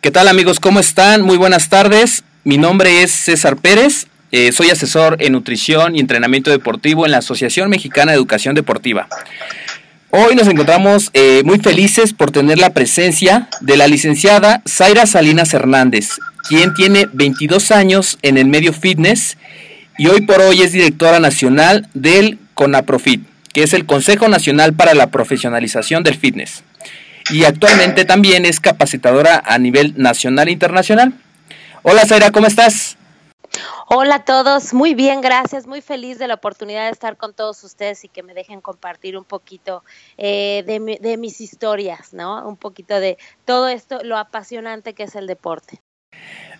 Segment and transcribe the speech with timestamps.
[0.00, 0.60] ¿Qué tal amigos?
[0.60, 1.22] ¿Cómo están?
[1.22, 2.22] Muy buenas tardes.
[2.44, 4.06] Mi nombre es César Pérez.
[4.30, 9.08] Eh, soy asesor en nutrición y entrenamiento deportivo en la Asociación Mexicana de Educación Deportiva.
[10.10, 15.52] Hoy nos encontramos eh, muy felices por tener la presencia de la licenciada Zaira Salinas
[15.52, 16.10] Hernández,
[16.48, 19.36] quien tiene 22 años en el medio fitness
[19.98, 24.94] y hoy por hoy es directora nacional del CONAPROFIT, que es el Consejo Nacional para
[24.94, 26.62] la Profesionalización del Fitness
[27.30, 31.14] y actualmente también es capacitadora a nivel nacional e internacional.
[31.82, 32.96] Hola Zaira, ¿cómo estás?
[33.88, 37.64] Hola a todos, muy bien, gracias, muy feliz de la oportunidad de estar con todos
[37.64, 39.82] ustedes y que me dejen compartir un poquito
[40.18, 42.46] eh, de, de mis historias, ¿no?
[42.46, 43.16] Un poquito de
[43.46, 45.80] todo esto, lo apasionante que es el deporte.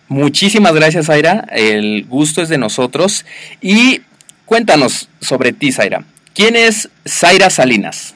[0.07, 3.25] Muchísimas gracias, Zaira, el gusto es de nosotros
[3.61, 4.01] y
[4.45, 6.03] cuéntanos sobre ti, Zaira.
[6.33, 8.15] ¿Quién es Zaira Salinas?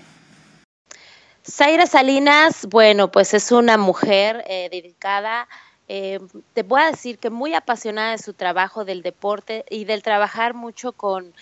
[1.46, 5.50] Zaira Salinas, bueno, pues es una mujer eh, dedicada,
[5.90, 6.20] eh,
[6.54, 10.54] te voy a decir que muy apasionada de su trabajo del deporte y del trabajar
[10.54, 11.34] mucho con,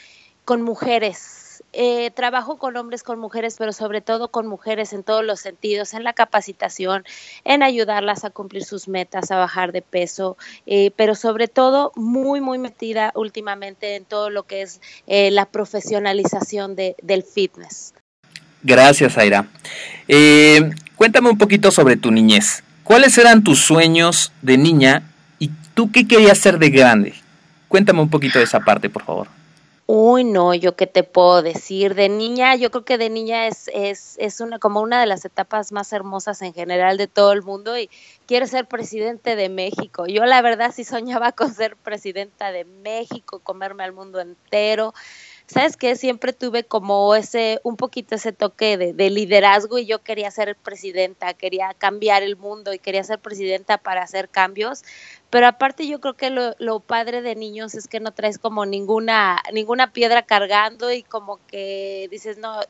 [0.43, 1.63] con mujeres.
[1.71, 5.93] Eh, trabajo con hombres, con mujeres, pero sobre todo con mujeres en todos los sentidos,
[5.93, 7.05] en la capacitación,
[7.43, 10.35] en ayudarlas a cumplir sus metas, a bajar de peso,
[10.95, 16.95] pero sobre todo muy, muy metida últimamente en todo lo que es la profesionalización de,
[17.03, 17.93] del fitness.
[18.63, 19.47] Gracias, Aira.
[20.07, 22.63] Eh, cuéntame un poquito sobre tu niñez.
[22.83, 25.03] ¿Cuáles eran tus sueños de niña
[25.39, 27.13] y tú qué querías ser de grande?
[27.67, 29.27] Cuéntame un poquito de esa parte, por favor.
[29.93, 31.95] Uy, no, yo qué te puedo decir.
[31.95, 35.25] De niña, yo creo que de niña es, es, es una, como una de las
[35.25, 37.89] etapas más hermosas en general de todo el mundo y
[38.25, 40.05] quiero ser presidente de México.
[40.07, 44.93] Yo la verdad sí soñaba con ser presidenta de México, comerme al mundo entero
[45.51, 50.31] sabes que siempre tuve como ese, un poquito ese toque de, liderazgo y yo quería
[50.31, 54.83] ser presidenta, quería cambiar el mundo y quería ser presidenta para hacer cambios,
[55.29, 59.41] pero aparte yo creo que lo, padre de niños es que no traes como ninguna,
[59.51, 62.61] ninguna piedra cargando y como que dices, no,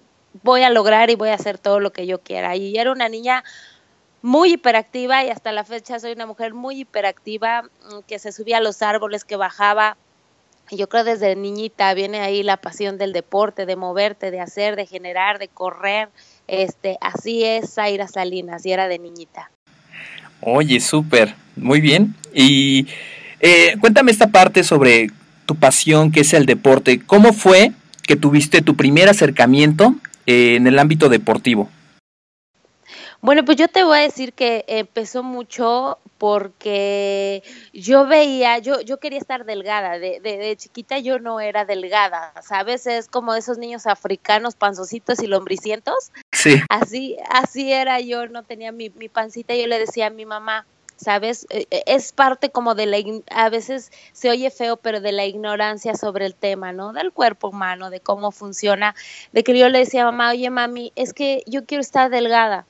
[0.41, 2.55] voy a lograr y voy a hacer todo lo que yo quiera.
[2.55, 3.43] Y era una niña
[4.23, 8.57] muy hiperactiva y hasta la fecha soy una mujer muy hiperactiva mm, que se subía
[8.57, 9.97] a los árboles, que bajaba
[10.69, 14.85] yo creo desde niñita viene ahí la pasión del deporte, de moverte, de hacer, de
[14.85, 16.09] generar, de correr.
[16.47, 19.51] Este, así es Zaira Salinas, y era de niñita.
[20.41, 22.16] Oye, súper, muy bien.
[22.33, 22.88] Y
[23.39, 25.11] eh, cuéntame esta parte sobre
[25.45, 27.01] tu pasión, que es el deporte.
[27.05, 27.72] ¿Cómo fue
[28.03, 29.95] que tuviste tu primer acercamiento
[30.25, 31.69] eh, en el ámbito deportivo?
[33.21, 38.99] Bueno, pues yo te voy a decir que empezó mucho porque yo veía, yo, yo
[38.99, 42.87] quería estar delgada, de, de, chiquita yo no era delgada, ¿sabes?
[42.87, 46.11] Es como esos niños africanos panzocitos y lombricientos.
[46.31, 46.61] Sí.
[46.69, 50.66] Así, así era yo, no tenía mi, mi pancita, yo le decía a mi mamá,
[50.96, 51.46] ¿sabes?
[51.51, 52.97] E, e, es parte como de la,
[53.29, 56.91] a veces se oye feo, pero de la ignorancia sobre el tema, ¿no?
[56.91, 58.96] Del cuerpo humano, de cómo funciona,
[59.31, 62.66] de que yo le decía a mamá, oye mami, es que yo quiero estar delgada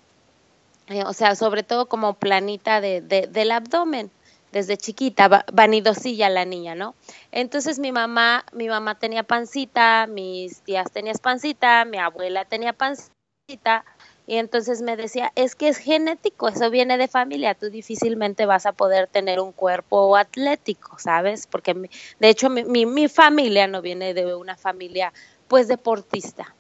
[0.88, 4.12] eh, o sea, sobre todo como planita de, del abdomen,
[4.52, 6.96] desde chiquita, vanidosilla la niña, ¿no?
[7.32, 13.86] Entonces mi mamá, mi mamá tenía pancita, mis tías tenían pancita, mi abuela tenía pancita,
[14.28, 18.66] Y entonces me decía, es que es genético, eso viene de familia, tú difícilmente vas
[18.66, 21.48] a poder tener un cuerpo atlético, ¿sabes?
[21.48, 21.74] Porque
[22.20, 25.12] de hecho mi, mi, familia no viene de una familia
[25.48, 26.56] pues deportista.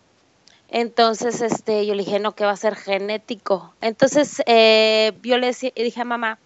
[0.71, 3.73] Entonces, este, yo le dije, no, que va a ser genético.
[3.81, 6.39] Entonces, eh, yo le dije a mamá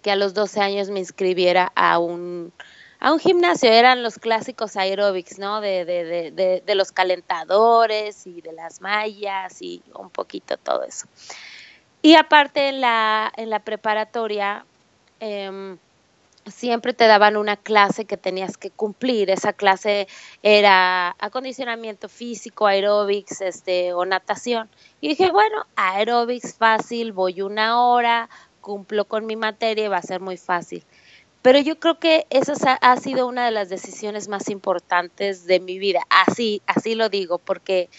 [0.00, 2.50] que a los 12 años me inscribiera a un,
[2.98, 5.60] a un gimnasio, eran los clásicos aeróbics, ¿no?
[5.60, 11.06] De, de, de, de, los calentadores y de las mallas y un poquito todo eso.
[12.00, 14.64] Y aparte en la, en la preparatoria
[15.20, 15.76] em,
[16.46, 19.30] siempre te daban una clase que tenías que cumplir.
[19.30, 20.08] Esa clase
[20.42, 24.68] era acondicionamiento físico, aeróbics este, o natación.
[25.00, 28.28] Y dije, bueno, aeróbics fácil, voy una hora,
[28.60, 30.84] cumplo con mi materia y va a ser muy fácil.
[31.42, 35.78] Pero yo creo que esa ha sido una de las decisiones más importantes de mi
[35.78, 36.00] vida.
[36.08, 37.90] Así, así lo digo, porque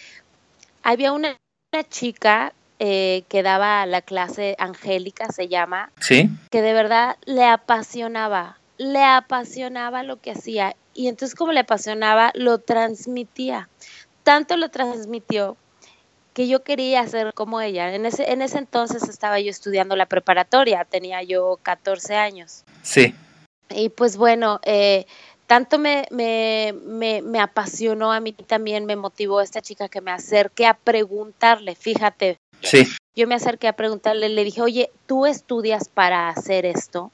[0.81, 1.37] había una,
[1.89, 2.53] chica
[2.85, 6.29] eh, que daba la clase Angélica, se llama, ¿Sí?
[6.51, 10.75] que de verdad le apasionaba, le apasionaba lo que hacía.
[10.93, 13.69] Y entonces como le apasionaba, lo transmitía.
[14.23, 15.55] Tanto lo transmitió
[16.33, 17.95] que yo quería ser como ella.
[17.95, 22.65] En ese, en ese entonces estaba yo estudiando la preparatoria, tenía yo 14 años.
[22.81, 23.15] Sí.
[23.69, 25.05] Y pues bueno, eh,
[25.47, 30.11] tanto me, me, me, me, apasionó a mí también, me motivó esta chica que me
[30.11, 32.39] acerqué a preguntarle, fíjate.
[32.63, 32.87] Sí.
[33.15, 37.11] Yo me acerqué a preguntarle, le dije, oye, ¿tú estudias para hacer esto?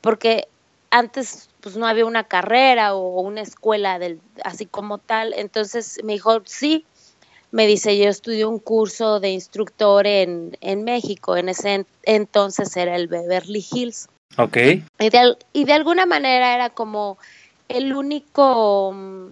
[0.00, 0.48] Porque
[0.90, 6.14] antes pues no había una carrera o una escuela del, así como tal, entonces me
[6.14, 6.84] dijo, sí,
[7.52, 12.96] me dice, yo estudié un curso de instructor en, en México, en ese entonces era
[12.96, 14.08] el Beverly Hills.
[14.38, 14.56] Ok.
[14.98, 17.18] Y de, y de alguna manera era como
[17.68, 19.26] el único, mm,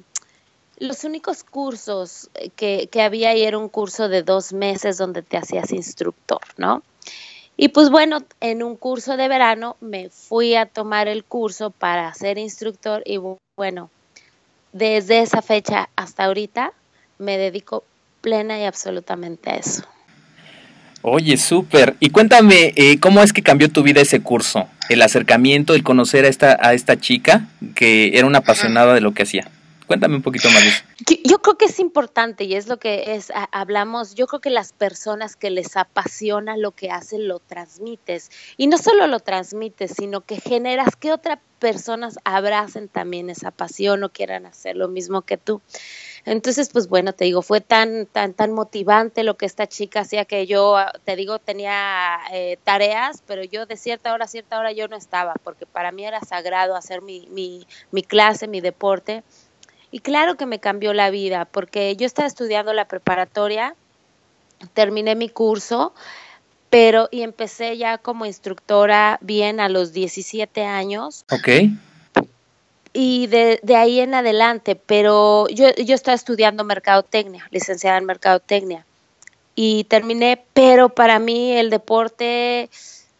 [0.81, 5.37] los únicos cursos que, que había y era un curso de dos meses donde te
[5.37, 6.83] hacías instructor, ¿no?
[7.57, 12.13] Y pues bueno, en un curso de verano me fui a tomar el curso para
[12.15, 13.19] ser instructor y
[13.55, 13.91] bueno,
[14.73, 16.73] desde esa fecha hasta ahorita
[17.19, 17.85] me dedico
[18.23, 19.83] plena y absolutamente a eso.
[21.03, 21.97] Oye, súper.
[22.01, 24.67] Y cuéntame, eh, ¿cómo es que cambió tu vida ese curso?
[24.89, 29.13] El acercamiento, el conocer a esta, a esta chica que era una apasionada de lo
[29.13, 29.51] que hacía.
[29.91, 30.85] Cuéntame un poquito más.
[31.25, 34.73] Yo creo que es importante y es lo que es, hablamos, yo creo que las
[34.73, 38.31] personas que les apasiona lo que hacen lo transmites.
[38.57, 44.05] Y no solo lo transmites, sino que generas que otras personas abracen también esa pasión
[44.05, 45.61] o quieran hacer lo mismo que tú.
[46.25, 50.25] Entonces, pues bueno, te digo, fue tan, tan, tan motivante lo que esta chica hacía
[50.25, 54.57] que yo, ah, te digo, tenía eh, tareas, pero yo de cierta hora a cierta
[54.61, 58.61] hora yo no estaba, porque para mí era sagrado hacer mi, mi, mi clase, mi
[58.61, 59.25] deporte.
[59.91, 63.75] Y claro que me cambió la vida, porque yo estaba estudiando la preparatoria,
[64.75, 65.93] terminé mi curso,
[66.69, 71.25] pero y empecé ya como instructora bien a los 17 años.
[71.31, 71.49] Ok
[72.93, 78.85] y de, de, ahí en adelante, pero yo, yo estaba estudiando mercadotecnia, licenciada en mercadotecnia,
[79.55, 82.71] y terminé, pero para mí el deporte,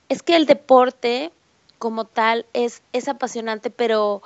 [0.09, 1.31] es que el deporte
[1.79, 4.23] como tal es, es apasionante, pero,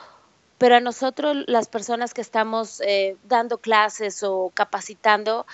[0.59, 5.47] pero a nosotros las personas que estamos eh, dando clases o capacitando,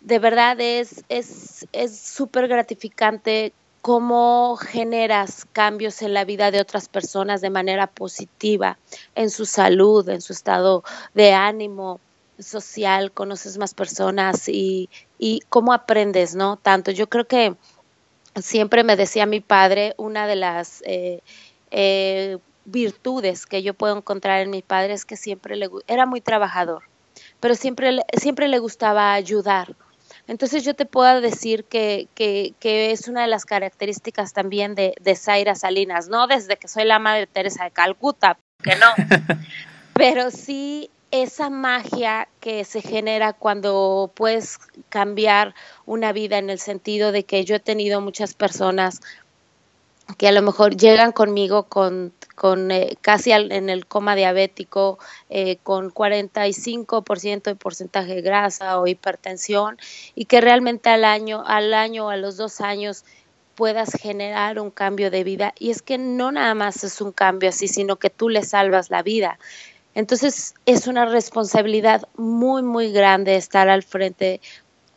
[0.00, 1.04] de verdad es
[1.98, 8.78] súper es, gratificante cómo generas cambios en la vida de otras personas de manera positiva,
[9.14, 10.82] en su salud, en su estado
[11.14, 12.00] de ánimo
[12.38, 16.56] social, conoces más personas y, y cómo aprendes, ¿no?
[16.56, 17.54] Tanto, yo creo que
[18.34, 21.20] siempre me decía mi padre, una de las eh,
[21.70, 26.20] eh, virtudes que yo puedo encontrar en mi padre es que siempre le, era muy
[26.20, 26.82] trabajador,
[27.40, 29.74] pero siempre, siempre le gustaba ayudar.
[30.28, 34.94] Entonces yo te puedo decir que, que, que es una de las características también de,
[35.00, 38.86] de Zaira Salinas, no desde que soy la madre Teresa de Calcuta, que no,
[39.94, 44.58] pero sí esa magia que se genera cuando puedes
[44.88, 45.54] cambiar
[45.84, 49.00] una vida en el sentido de que yo he tenido muchas personas
[50.18, 55.00] que a lo mejor llegan conmigo con, con eh, casi en el coma diabético,
[55.30, 59.78] eh, con 45% de porcentaje de grasa o hipertensión,
[60.14, 63.04] y que realmente al año, al año, a los dos años,
[63.56, 65.54] puedas generar un cambio de vida.
[65.58, 68.90] Y es que no nada más es un cambio así, sino que tú le salvas
[68.90, 69.38] la vida.
[69.94, 74.42] Entonces es una responsabilidad muy, muy grande estar al frente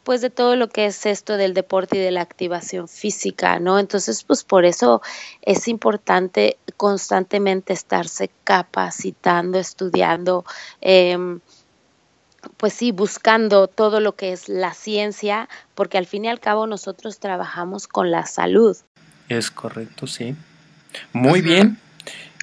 [0.09, 3.77] pues de todo lo que es esto del deporte y de la activación física, ¿no?
[3.77, 5.03] Entonces, pues por eso
[5.43, 10.45] es importante constantemente estarse capacitando, estudiando.
[10.81, 11.15] Eh,
[12.57, 16.65] pues sí, buscando todo lo que es la ciencia, porque al fin y al cabo
[16.65, 18.75] nosotros trabajamos con la salud.
[19.27, 20.33] Es correcto, sí.
[21.13, 21.77] Muy bien.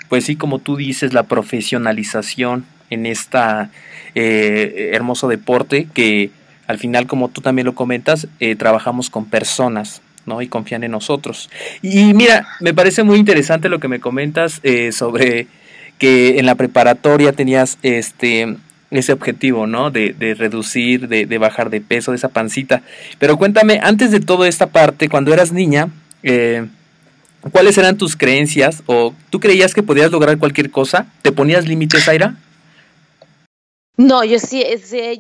[0.09, 3.73] Pues sí, como tú dices, la profesionalización en esta
[4.15, 6.31] eh, hermoso deporte que
[6.67, 10.43] al final, como tú también lo comentas, eh, trabajamos con personas, ¿no?
[10.43, 11.51] Y confían en nosotros.
[11.83, 15.47] Y mira, me parece muy interesante lo que me comentas eh, sobre
[15.99, 18.57] que en la preparatoria tenías este
[18.91, 19.91] ese objetivo, ¿no?
[19.91, 22.83] De, de reducir, de, de, bajar de peso, de esa pancita.
[23.19, 25.89] Pero cuéntame, antes de toda esta parte, cuando eras niña,
[26.23, 26.67] eh,
[27.51, 28.83] ¿cuáles eran tus creencias?
[28.87, 31.07] ¿O tú creías que podías lograr cualquier cosa?
[31.23, 32.37] ¿Te ponías límites, Aira?
[33.99, 34.63] No, yo sí,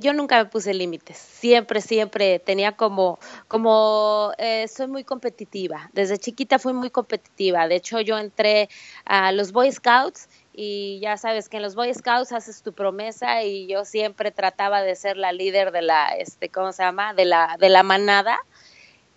[0.00, 1.16] yo nunca me puse límites.
[1.16, 3.18] Siempre, siempre tenía como,
[3.48, 5.88] como, eh, soy muy competitiva.
[5.94, 7.68] Desde chiquita fui muy competitiva.
[7.68, 8.68] De hecho, yo entré
[9.06, 13.42] a los Boy Scouts y ya sabes que en los Boy Scouts haces tu promesa
[13.42, 17.14] y yo siempre trataba de ser la líder de la, este, ¿cómo se llama?
[17.14, 18.38] De la, de la manada.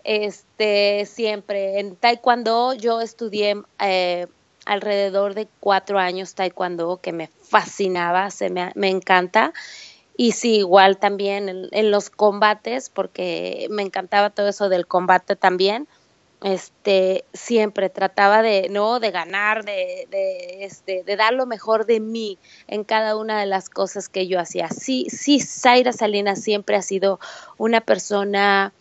[0.03, 4.27] Este, siempre en Taekwondo yo estudié eh,
[4.65, 9.53] alrededor de cuatro años taekwondo que me fascinaba, se me, me encanta.
[10.15, 15.87] Y sí, igual también en, los combates, porque me encantaba todo eso del combate también.
[16.41, 18.99] Este, siempre trataba de, ¿no?
[18.99, 22.37] De ganar, de, de, este, de dar lo mejor de mí
[22.67, 24.69] en cada una de las cosas que yo hacía.
[24.69, 27.19] Sí, sí, Zaira Salinas siempre ha sido
[27.57, 28.73] una persona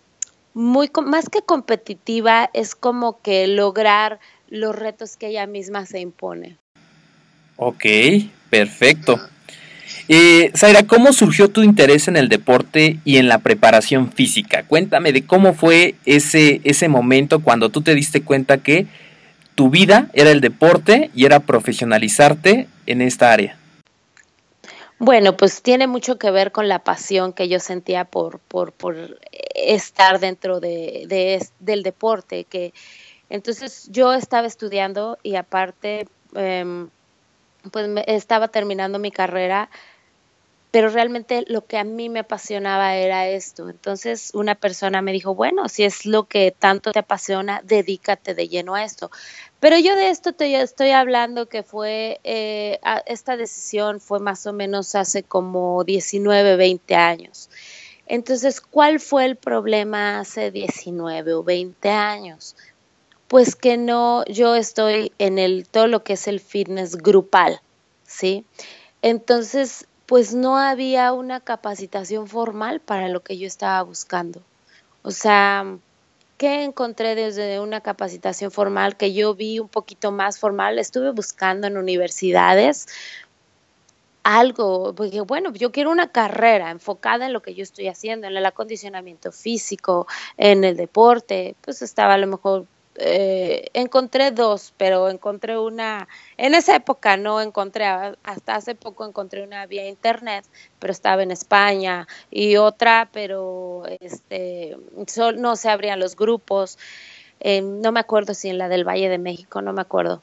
[0.54, 6.58] muy, más que competitiva, es como que lograr los retos que ella misma se impone.
[7.56, 7.84] Ok,
[8.50, 9.20] perfecto.
[10.08, 14.62] Eh, Zaira, ¿cómo surgió tu interés en el deporte y en la preparación física?
[14.62, 18.86] Cuéntame de cómo fue ese, ese momento cuando tú te diste cuenta que
[19.54, 23.58] tu vida era el deporte y era profesionalizarte en esta área.
[24.98, 29.18] Bueno, pues tiene mucho que ver con la pasión que yo sentía por, por, por
[29.54, 32.72] estar dentro de, de, del deporte, que
[33.30, 36.86] entonces yo estaba estudiando y aparte, eh,
[37.70, 39.70] pues me, estaba terminando mi carrera,
[40.70, 43.68] pero realmente lo que a mí me apasionaba era esto.
[43.70, 48.48] Entonces una persona me dijo, bueno, si es lo que tanto te apasiona, dedícate de
[48.48, 49.10] lleno a esto.
[49.60, 54.52] Pero yo de esto te estoy hablando que fue, eh, esta decisión fue más o
[54.52, 57.48] menos hace como 19, 20 años.
[58.06, 62.56] Entonces, ¿cuál fue el problema hace 19 o 20 años?
[63.28, 67.60] Pues que no, yo estoy en el, todo lo que es el fitness grupal,
[68.04, 68.44] ¿sí?
[69.02, 74.40] Entonces, pues no había una capacitación formal para lo que yo estaba buscando.
[75.02, 75.76] O sea,
[76.38, 80.78] ¿qué encontré desde una capacitación formal que yo vi un poquito más formal?
[80.78, 82.86] Estuve buscando en universidades
[84.22, 88.36] algo, porque bueno, yo quiero una carrera enfocada en lo que yo estoy haciendo, en
[88.36, 90.06] el acondicionamiento físico,
[90.36, 92.66] en el deporte, pues estaba a lo mejor
[93.00, 99.42] eh, encontré dos, pero encontré una, en esa época no encontré, hasta hace poco encontré
[99.42, 100.44] una vía internet,
[100.78, 104.76] pero estaba en España, y otra, pero este,
[105.36, 106.78] no se abrían los grupos,
[107.40, 110.22] eh, no me acuerdo si en la del Valle de México, no me acuerdo.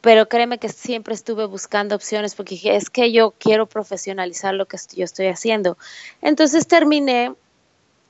[0.00, 4.66] Pero créeme que siempre estuve buscando opciones porque dije, es que yo quiero profesionalizar lo
[4.66, 5.76] que yo estoy haciendo.
[6.22, 7.34] Entonces terminé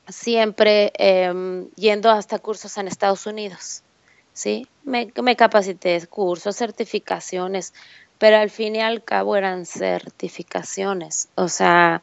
[0.06, 3.82] siempre eh, yendo hasta cursos en Estados Unidos.
[4.38, 4.68] ¿Sí?
[4.84, 7.74] Me, me capacité, cursos, certificaciones,
[8.18, 12.02] pero al fin y al cabo eran certificaciones, o sea,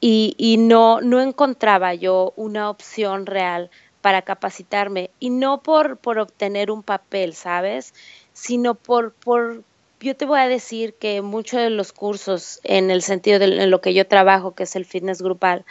[0.00, 3.70] y, y no, no encontraba yo una opción real
[4.00, 7.94] para capacitarme, y no por, por obtener un papel, ¿sabes?
[8.32, 9.62] Sino por, por,
[10.00, 13.70] yo te voy a decir que muchos de los cursos en el sentido de en
[13.70, 15.64] lo que yo trabajo, que es el fitness grupal,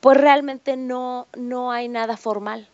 [0.00, 2.69] pues realmente no, no hay nada formal.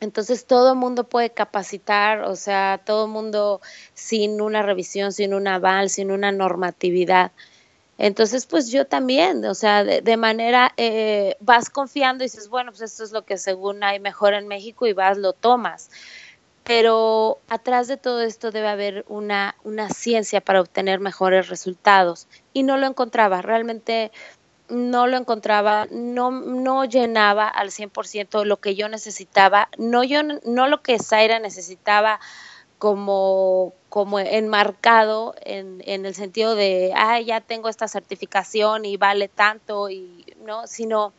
[0.00, 3.60] Entonces todo el mundo puede capacitar, o sea, todo el mundo
[3.94, 7.32] sin una revisión, sin un aval, sin una normatividad.
[7.98, 12.82] Entonces, pues yo también, o sea, de, manera, eh, vas confiando y dices, bueno, pues
[12.82, 15.90] esto es lo que según hay mejor en México y vas, lo tomas.
[16.62, 22.28] Pero atrás de todo esto debe haber una, una ciencia para obtener mejores resultados.
[22.52, 23.42] Y no lo encontraba.
[23.42, 24.12] Realmente
[24.68, 30.68] no lo encontraba, no, no llenaba al 100% lo que yo necesitaba, no, yo, no
[30.68, 32.20] lo que Zaira necesitaba
[32.78, 39.28] como, como enmarcado en, en el sentido de, ah, ya tengo esta certificación y vale
[39.28, 41.12] tanto, y no, sino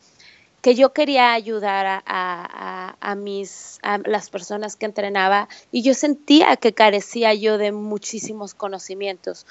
[0.61, 5.93] que yo quería ayudar a, a, a, mis a las personas que entrenaba y yo
[5.93, 9.45] sentía que carecía yo de muchísimos conocimientos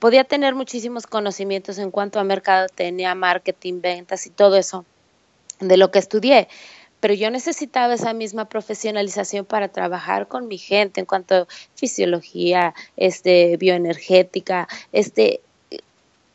[0.00, 4.84] podía tener muchísimos conocimientos en cuanto a mercado, tenía marketing, ventas y todo eso
[5.60, 6.48] de lo que estudié,
[7.00, 12.74] pero yo necesitaba esa misma profesionalización para trabajar con mi gente en cuanto a fisiología,
[12.96, 15.40] este, bioenergética, este,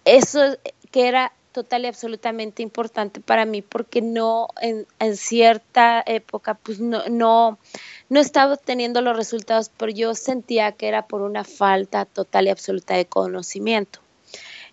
[0.06, 0.58] eso
[0.92, 4.86] que era total y absolutamente importante para mí porque no en,
[5.16, 7.58] cierta época pues no, no,
[8.10, 12.50] no estaba obteniendo los resultados, pero yo sentía que era por una falta total y
[12.50, 14.02] absoluta de conocimiento.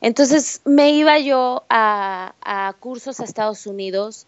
[0.01, 4.27] Entonces me iba yo a, a cursos a Estados Unidos,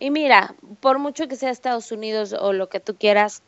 [0.00, 3.40] y mira, por mucho que sea Estados Unidos o lo que tú quieras,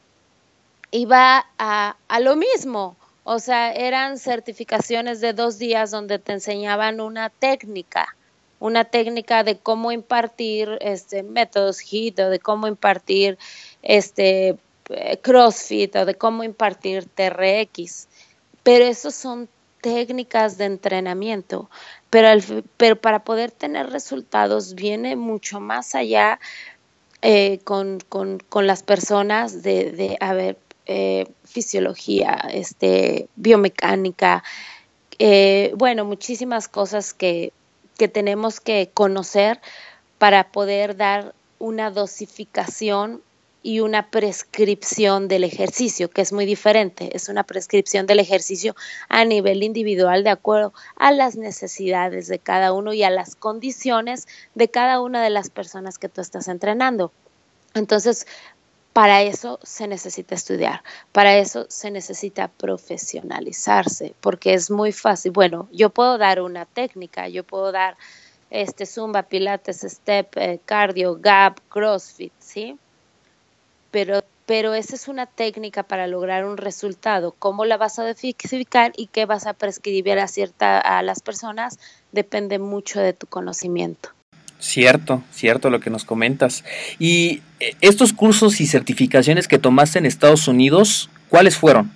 [0.93, 2.95] iba a, a lo mismo.
[3.25, 8.15] O sea, eran certificaciones de dos días donde te enseñaban una técnica,
[8.59, 13.39] una técnica de cómo impartir este, métodos HIT o de cómo impartir
[13.83, 14.57] este,
[14.91, 18.09] eh, CrossFit o de cómo impartir TRX.
[18.63, 19.49] Pero esos son
[19.81, 21.69] técnicas de entrenamiento
[22.11, 22.29] pero,
[22.77, 26.41] pero para poder tener resultados viene mucho más allá
[27.23, 34.45] eh, con, con, con, las personas de, de eh, fisiología, este, biomecánica,
[35.75, 37.53] bueno, muchísimas cosas que,
[37.97, 39.61] que tenemos que conocer
[40.19, 43.23] para poder dar una dosificación
[43.63, 47.17] y una prescripción del ejercicio, que es muy diferente.
[47.17, 48.77] Es una prescripción del ejercicio
[49.09, 54.29] a nivel individual de acuerdo a las necesidades de cada uno y a las condiciones
[54.55, 57.11] de cada una de las personas que tú estás entrenando.
[57.75, 58.27] Entonces,
[58.97, 65.33] para eso se necesita estudiar, para eso se necesita profesionalizarse, porque es muy fácil.
[65.33, 67.99] Bueno, yo puedo dar una técnica, yo puedo dar
[68.49, 72.79] este zumba, pilates, step, eh, cardio, gap, crossfit, ¿sí?
[73.91, 77.35] pero, pero esa es una técnica para lograr un resultado.
[77.39, 81.79] ¿Cómo la vas a dosificar y qué vas a prescribir a, cierta, a las personas?
[82.13, 84.16] Depende mucho de tu conocimiento.
[84.59, 86.65] Cierto, cierto lo que nos comentas.
[86.99, 91.91] Y eh, estos cursos y certificaciones que tomaste en Estados Unidos, ¿cuáles fueron?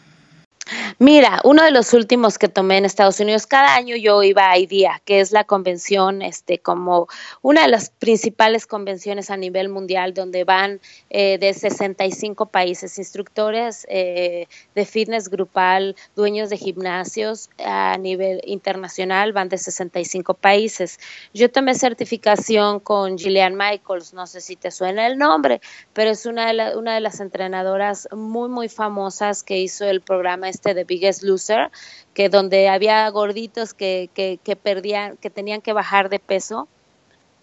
[1.03, 4.59] Mira, uno de los últimos que tomé en Estados Unidos, cada año yo iba a
[4.59, 7.09] IDEA, que es la convención, este, como
[7.41, 13.87] una de las principales convenciones a nivel mundial, donde van eh, de 65 países, instructores
[13.89, 21.01] eh, de fitness grupal, dueños de gimnasios a nivel internacional, van de 65 países.
[21.33, 25.63] Yo tomé certificación con Gillian Michaels, no sé si te suena el nombre,
[25.95, 30.51] pero es una de, una de las entrenadoras muy, muy famosas que hizo el programa
[30.51, 31.71] este de Biggest Loser,
[32.15, 36.69] que donde había gorditos que, que, perdían, que tenían que bajar de peso.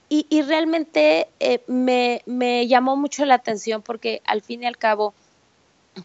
[0.10, 5.14] Y, realmente eh, me, me, llamó mucho la atención porque al fin y al cabo,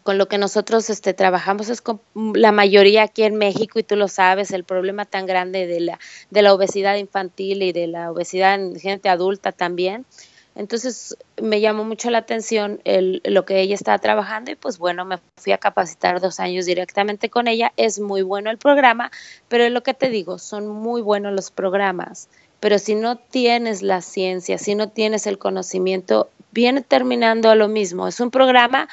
[0.03, 3.95] con lo que nosotros este, trabajamos es con la mayoría aquí en México y tú
[3.95, 5.99] lo sabes, el problema tan grande de la,
[6.31, 10.05] de la obesidad infantil y de la obesidad en gente adulta también.
[10.55, 15.03] Entonces me llamó mucho la atención el, lo que ella estaba trabajando y pues bueno,
[15.03, 17.73] me fui a capacitar dos años directamente con ella.
[17.75, 19.11] Es muy bueno el programa,
[19.47, 22.29] pero es lo que te digo, son muy buenos los programas.
[22.59, 27.67] Pero si no tienes la ciencia, si no tienes el conocimiento, viene terminando a lo
[27.67, 28.07] mismo.
[28.07, 28.87] Es un programa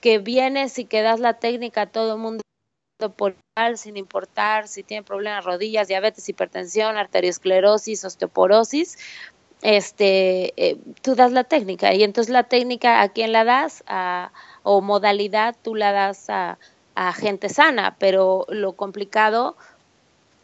[0.00, 2.42] que viene si que das la técnica a todo el mundo
[3.16, 3.36] por
[3.76, 8.98] sin importar si tiene problemas rodillas, diabetes, hipertensión, arteriosclerosis, osteoporosis,
[9.64, 14.30] este, eh, tú das la técnica y entonces la técnica a quién la das a,
[14.62, 16.58] o modalidad tú la das a,
[16.94, 19.56] a gente sana, pero lo complicado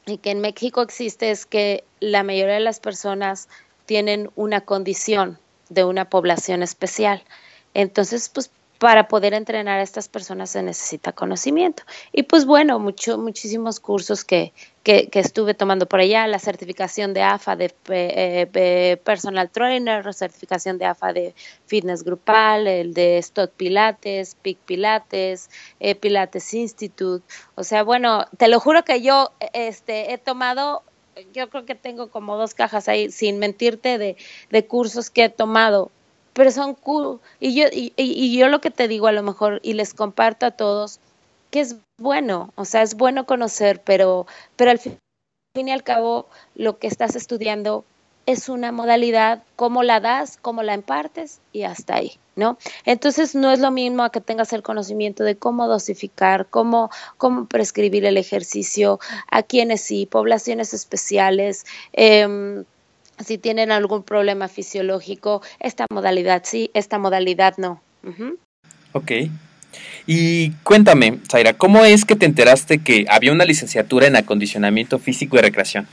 [0.06, 3.50] y que en México existe es que la mayoría de las personas
[3.84, 7.22] tienen una condición de una población especial.
[7.74, 8.50] Entonces, pues
[8.80, 11.82] para poder entrenar a estas personas se necesita conocimiento.
[12.12, 17.20] Y pues bueno, mucho, muchísimos cursos que, que, estuve tomando por allá, la certificación de
[17.20, 21.34] AFA de eh, personal trainer, certificación de AFA de
[21.66, 27.22] fitness grupal, el de Stott Pilates, Peak Pilates, eh, Pilates Institute.
[27.56, 30.82] O sea, bueno, te lo juro que yo este, he tomado
[31.34, 34.16] yo creo que tengo como dos cajas ahí, sin mentirte, de,
[34.48, 35.90] de cursos que he tomado
[36.32, 37.20] pero son cool.
[37.38, 40.46] Y yo, y, y yo lo que te digo a lo mejor, y les comparto
[40.46, 41.00] a todos,
[41.50, 44.98] que es bueno, o sea, es bueno conocer, pero, pero al fin,
[45.54, 47.84] y al cabo lo que estás estudiando
[48.26, 52.56] es una modalidad, cómo la das, cómo la impartes y hasta ahí, ¿no?
[52.84, 57.46] Entonces no es lo mismo a que tengas el conocimiento de cómo dosificar, cómo, cómo
[57.46, 62.64] prescribir el ejercicio, a quienes sí, poblaciones especiales, eh,
[63.24, 67.80] si tienen algún problema fisiológico, esta modalidad sí, esta modalidad no.
[68.92, 69.12] Ok,
[70.06, 75.36] Y cuéntame, Zaira, ¿cómo es que te enteraste que había una licenciatura en acondicionamiento físico
[75.36, 75.86] y recreación?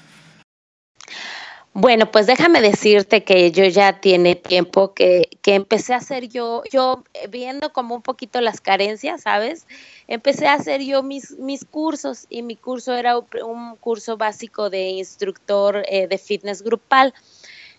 [1.80, 6.64] Bueno, pues déjame decirte que yo ya tiene tiempo que, que empecé a hacer yo,
[6.72, 9.68] yo eh, viendo como un poquito las carencias, ¿sabes?
[10.08, 14.90] Empecé a hacer yo mis, mis cursos y mi curso era un curso básico de
[14.90, 17.14] instructor eh, de fitness grupal.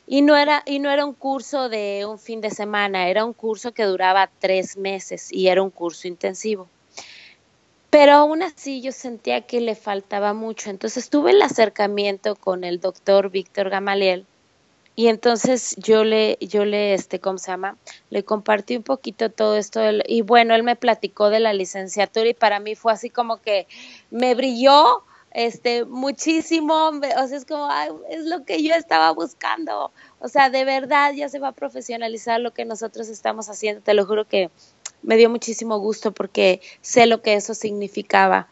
[0.07, 3.33] Y no, era, y no era un curso de un fin de semana, era un
[3.33, 6.69] curso que duraba tres meses y era un curso intensivo.
[7.91, 10.71] Pero aún así yo sentía que le faltaba mucho.
[10.71, 14.27] Entonces tuve el acercamiento con el doctor Víctor Gamaliel
[14.99, 17.77] y entonces yo le, yo le, este, ¿cómo se llama?
[18.11, 22.35] Le compartí un poquito todo esto y bueno, él me platicó de la licenciatura y
[22.35, 23.69] para mí fue así como que
[24.11, 27.69] me brilló este muchísimo, o sea, es como,
[28.11, 29.93] es lo que yo estaba buscando.
[30.19, 33.81] O sea, de verdad ya se va a profesionalizar lo que nosotros estamos haciendo.
[33.83, 34.51] Te lo juro que
[35.03, 38.49] me dio muchísimo gusto porque sé lo que eso significaba.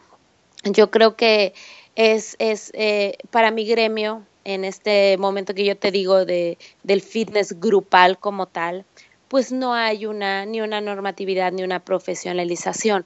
[0.63, 1.53] Yo creo que
[1.95, 7.01] es, es eh, para mi gremio, en este momento que yo te digo de, del
[7.01, 8.85] fitness grupal como tal,
[9.27, 13.05] pues no hay una, ni una normatividad ni una profesionalización.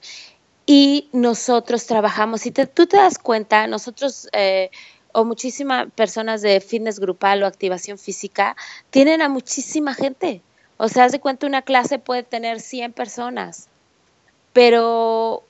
[0.67, 4.69] Y nosotros trabajamos, si tú te das cuenta, nosotros eh,
[5.13, 8.55] o muchísimas personas de fitness grupal o activación física
[8.89, 10.41] tienen a muchísima gente.
[10.83, 13.67] O sea, haz de cuenta una clase puede tener 100 personas,
[14.51, 15.43] pero,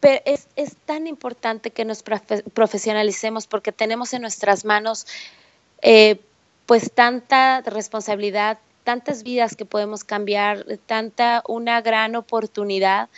[0.00, 0.46] es,
[0.86, 5.06] tan importante que nos profesionalicemos porque tenemos en nuestras manos
[5.82, 6.18] eh,
[6.64, 13.10] pues tanta responsabilidad, tantas vidas que podemos cambiar, tanta una gran oportunidad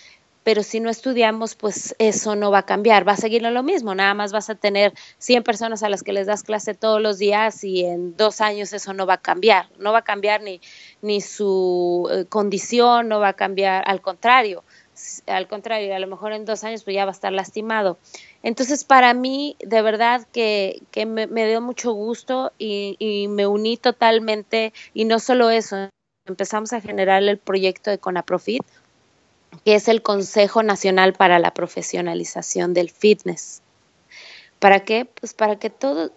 [0.45, 3.95] pero si no estudiamos, pues eso no va a cambiar, va a seguir lo mismo,
[3.95, 7.19] nada más vas a tener 100 personas a las que les das clase todos los
[7.19, 10.61] días y en dos años eso no va a cambiar, no va a cambiar ni,
[11.01, 14.65] ni su eh, condición, no va a cambiar, al contrario,
[15.27, 17.99] al contrario, a lo mejor en dos años pues ya va a estar lastimado.
[18.43, 23.77] Entonces, para mí, de verdad que, que me, dio mucho gusto y, y me uní
[23.77, 25.89] totalmente, y no solo eso,
[26.27, 28.63] empezamos a generar el proyecto de Conaprofit,
[29.65, 33.63] que es el Consejo Nacional para la Profesionalización del Fitness.
[34.59, 35.05] ¿Para qué?
[35.05, 36.13] Pues para que todo,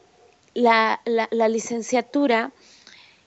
[0.53, 2.51] la, la, licenciatura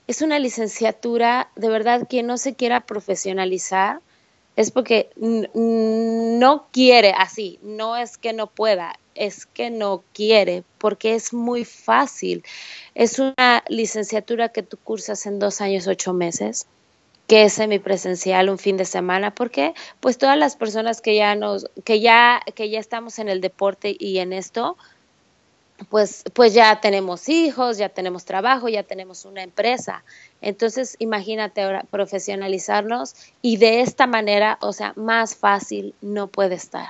[0.07, 3.99] es una licenciatura, de verdad, quien no se quiera profesionalizar
[4.55, 11.15] es porque no quiere así, no es que no pueda, es que no quiere, porque
[11.15, 12.43] es muy fácil.
[12.93, 16.67] Es una licenciatura que tú cursas en dos años, ocho meses
[17.29, 21.67] que es semipresencial un fin de semana, porque pues todas las personas que ya nos,
[21.85, 24.77] que ya, que ya estamos en el deporte y en esto,
[25.89, 30.03] pues, pues ya tenemos hijos, ya tenemos trabajo, ya tenemos una empresa.
[30.41, 33.13] Entonces, imagínate ahora profesionalizarnos
[33.43, 36.89] y de esta manera, o sea, más fácil no puede estar.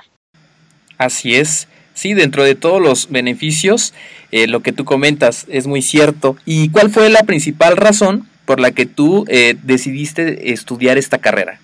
[0.96, 1.68] Así es.
[1.92, 3.92] Sí, dentro de todos los beneficios,
[4.32, 6.36] eh, lo que tú comentas es muy cierto.
[6.46, 11.60] ¿Y cuál fue la principal razón por la que tú eh, decidiste estudiar esta carrera?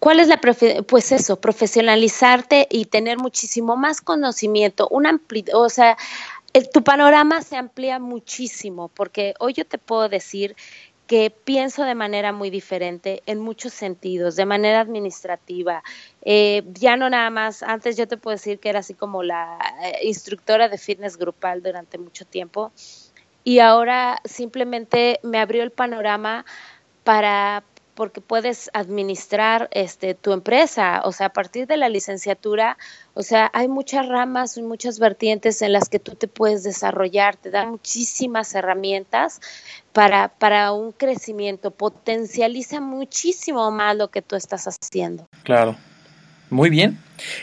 [0.00, 5.06] ¿Cuál es la pues eso, profesionalizarte y tener muchísimo más conocimiento, un
[5.54, 5.96] o sea,
[6.72, 10.56] tu panorama se amplía muchísimo, porque hoy yo te puedo decir
[11.06, 15.84] que pienso de manera muy diferente en muchos sentidos, de manera administrativa.
[16.22, 19.56] Eh, ya no nada más, antes yo te puedo decir que era así como la
[19.84, 22.72] eh, instructora de fitness grupal durante mucho tiempo
[23.44, 26.44] y ahora simplemente me abrió el panorama
[27.04, 27.62] para
[27.94, 32.78] porque puedes administrar este tu empresa, o sea, a partir de la licenciatura,
[33.14, 37.36] o sea, hay muchas ramas y muchas vertientes en las que tú te puedes desarrollar,
[37.36, 39.40] te dan muchísimas herramientas
[39.92, 45.26] para, para un crecimiento, potencializa muchísimo más lo que tú estás haciendo.
[45.42, 45.76] Claro.
[46.50, 46.98] Muy bien.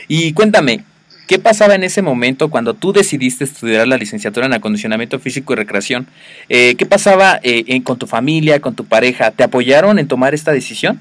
[0.08, 0.84] Y cuéntame,
[1.26, 5.56] ¿Qué pasaba en ese momento cuando tú decidiste estudiar la licenciatura en acondicionamiento físico y
[5.56, 6.06] recreación?
[6.48, 9.32] Eh, ¿Qué pasaba eh, con tu familia, con tu pareja?
[9.32, 11.00] ¿Te apoyaron en tomar esta decisión?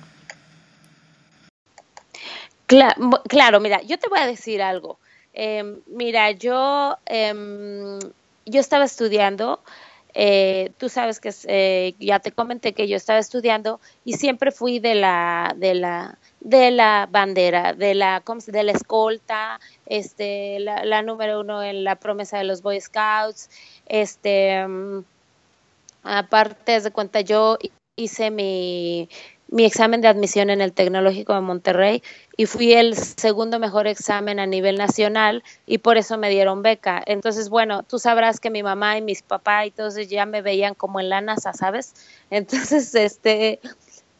[2.67, 4.97] Claro, mira, yo te voy a decir algo.
[5.33, 7.99] Em, mira, yo, em,
[8.45, 9.61] yo estaba estudiando,
[10.17, 14.95] eh, tú sabes que ya te comenté que yo estaba estudiando y siempre fui de
[14.95, 21.61] la, de la, de la bandera, de la, de la escolta, este, la, número uno
[21.61, 23.49] en la promesa de los Boy Scouts,
[23.87, 25.03] este, mm,
[26.03, 27.57] aparte de cuenta yo
[27.97, 29.09] hice mi,
[29.47, 32.03] mi examen de admisión en el Tecnológico de Monterrey
[32.35, 37.01] y fui el segundo mejor examen a nivel nacional y por eso me dieron beca.
[37.05, 40.73] Entonces, bueno, tú sabrás que mi mamá y mis papás y todos ya me veían
[40.73, 41.93] como en la NASA, ¿sabes?
[42.29, 43.59] Entonces, este,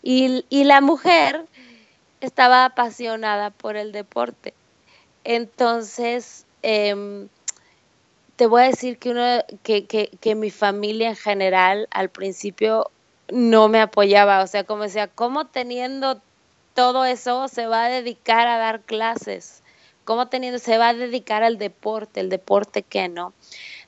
[0.04, 1.46] y, y la mujer
[2.22, 4.54] estaba apasionada por el deporte.
[5.24, 7.28] Entonces, em,
[8.36, 12.92] te voy a decir que, uno, que, que, que, mi familia en general al principio
[13.32, 16.22] no me apoyaba, o sea, como decía, ¿cómo teniendo
[16.74, 19.64] todo eso se va a dedicar a dar clases?
[20.04, 22.20] ¿Cómo teniendo se va a dedicar al deporte?
[22.20, 23.34] ¿El deporte qué no?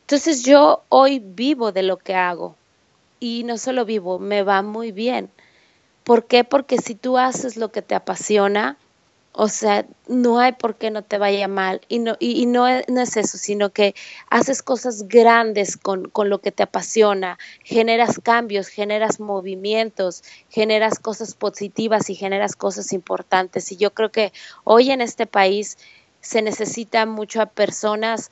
[0.01, 2.55] Entonces yo hoy vivo de lo que hago
[3.19, 5.29] y no solo vivo, me va muy bien.
[6.03, 6.43] ¿Por qué?
[6.43, 8.77] Porque si tú haces lo que te apasiona,
[9.39, 11.81] o sea, no hay por qué no te vaya mal.
[11.87, 13.93] Y no, y, no, es, eso, sino que
[14.31, 21.35] haces cosas grandes con, con, lo que te apasiona, generas cambios, generas movimientos, generas cosas
[21.35, 23.71] positivas y generas cosas importantes.
[23.71, 25.77] Y yo creo que hoy en este país
[26.19, 28.31] se necesita mucho a personas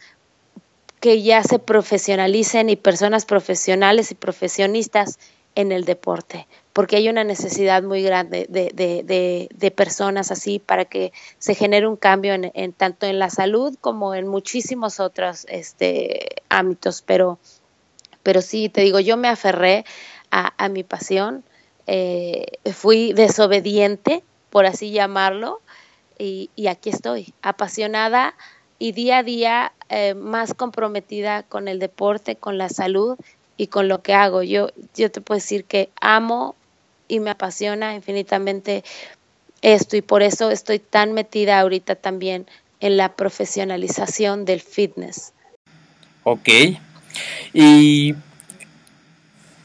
[0.99, 5.19] que ya se profesionalicen y personas profesionales y profesionistas
[5.53, 11.55] en el deporte, porque hay una necesidad muy grande de, personas así para que se
[11.55, 17.01] genere un cambio en, tanto en la salud como en muchísimos otros este, ámbitos.
[17.01, 17.39] Pero,
[18.23, 19.85] pero sí, te digo, yo me aferré
[20.31, 21.45] a, mi pasión,
[21.87, 25.61] eh, fui desobediente, por así llamarlo,
[26.19, 28.35] y, y aquí estoy, apasionada
[28.79, 33.17] y día a día eh, más comprometida con el deporte, con la salud
[33.55, 34.43] y con lo que hago.
[34.43, 36.53] Yo, yo te puedo decir que amo
[37.07, 38.83] y me apasiona infinitamente
[39.61, 42.45] esto y por eso estoy tan metida ahorita también
[42.79, 45.33] en la profesionalización del fitness.
[46.23, 46.49] Ok.
[47.53, 48.15] Y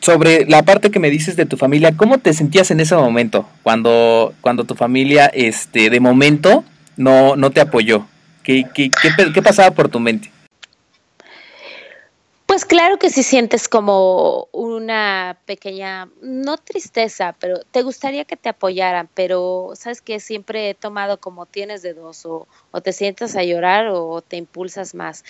[0.01, 3.47] sobre la parte que me dices de tu familia, ¿cómo te sentías en ese momento
[3.63, 6.65] cuando, cuando tu familia, este, de momento,
[6.97, 8.07] no, no te apoyó?
[8.43, 8.91] ¿Qué, qué,
[9.35, 10.31] qué, pasaba por tu mente?
[12.51, 18.49] Pues claro que si sientes como una pequeña, no tristeza, pero te gustaría que te
[18.49, 23.37] apoyaran, pero sabes que siempre he tomado como tienes de dos, o, o te sientas
[23.37, 25.23] a llorar o te impulsas más.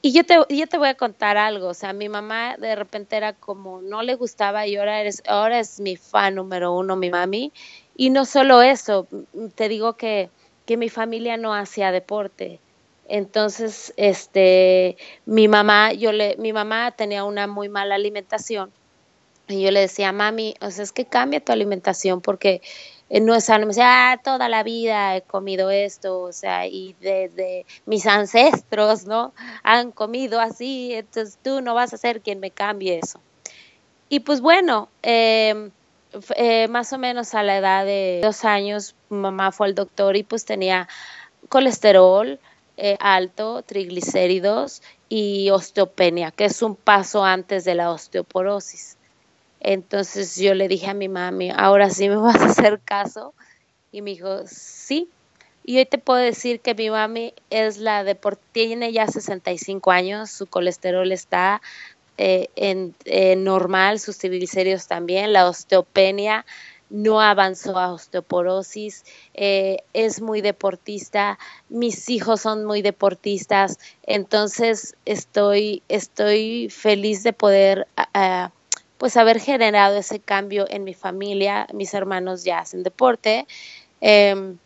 [0.00, 3.18] Y yo te, yo te voy a contar algo, o sea, mi mamá de repente
[3.18, 7.10] era como, no le gustaba y ahora, eres, ahora es mi fan número uno, mi
[7.10, 7.52] mami.
[7.94, 9.06] Y no solo eso,
[9.54, 10.30] te digo que
[10.64, 12.58] que mi familia no hacía deporte.
[13.08, 18.72] Entonces, este, mi mamá, yo le, mi mamá tenía una muy mala alimentación
[19.46, 22.62] y yo le decía, mami, o sea, es que cambia tu alimentación porque
[23.10, 23.66] eh, no es sano.
[23.66, 29.04] Me decía, ah, toda la vida he comido esto, o sea, y desde mis ancestros,
[29.04, 29.34] ¿no?
[29.62, 33.20] Han comido así, entonces tú no vas a ser quien me cambie eso.
[34.08, 35.70] Y pues bueno, eh,
[36.36, 40.22] eh, más o menos a la edad de dos años, mamá fue al doctor y
[40.22, 40.88] pues tenía
[41.48, 42.38] colesterol
[42.76, 48.96] eh, alto, triglicéridos y osteopenia, que es un paso antes de la osteoporosis.
[49.60, 53.32] Entonces yo le dije a mi mami, ahora sí me vas a hacer caso.
[53.92, 55.08] Y me dijo, sí.
[55.64, 58.18] Y hoy te puedo decir que mi mami es la de,
[58.52, 61.62] tiene ya 65 años, su colesterol está
[62.18, 62.94] eh, en,
[63.44, 66.44] normal, sus triglicéridos también, la osteopenia
[66.90, 75.82] no avanzó a osteoporosis, eh, es muy deportista, mis hijos son muy deportistas, entonces estoy,
[75.88, 77.86] estoy feliz de poder
[78.98, 83.46] pues haber generado ese cambio en mi familia, mis hermanos ya hacen deporte.
[84.00, 84.56] Em,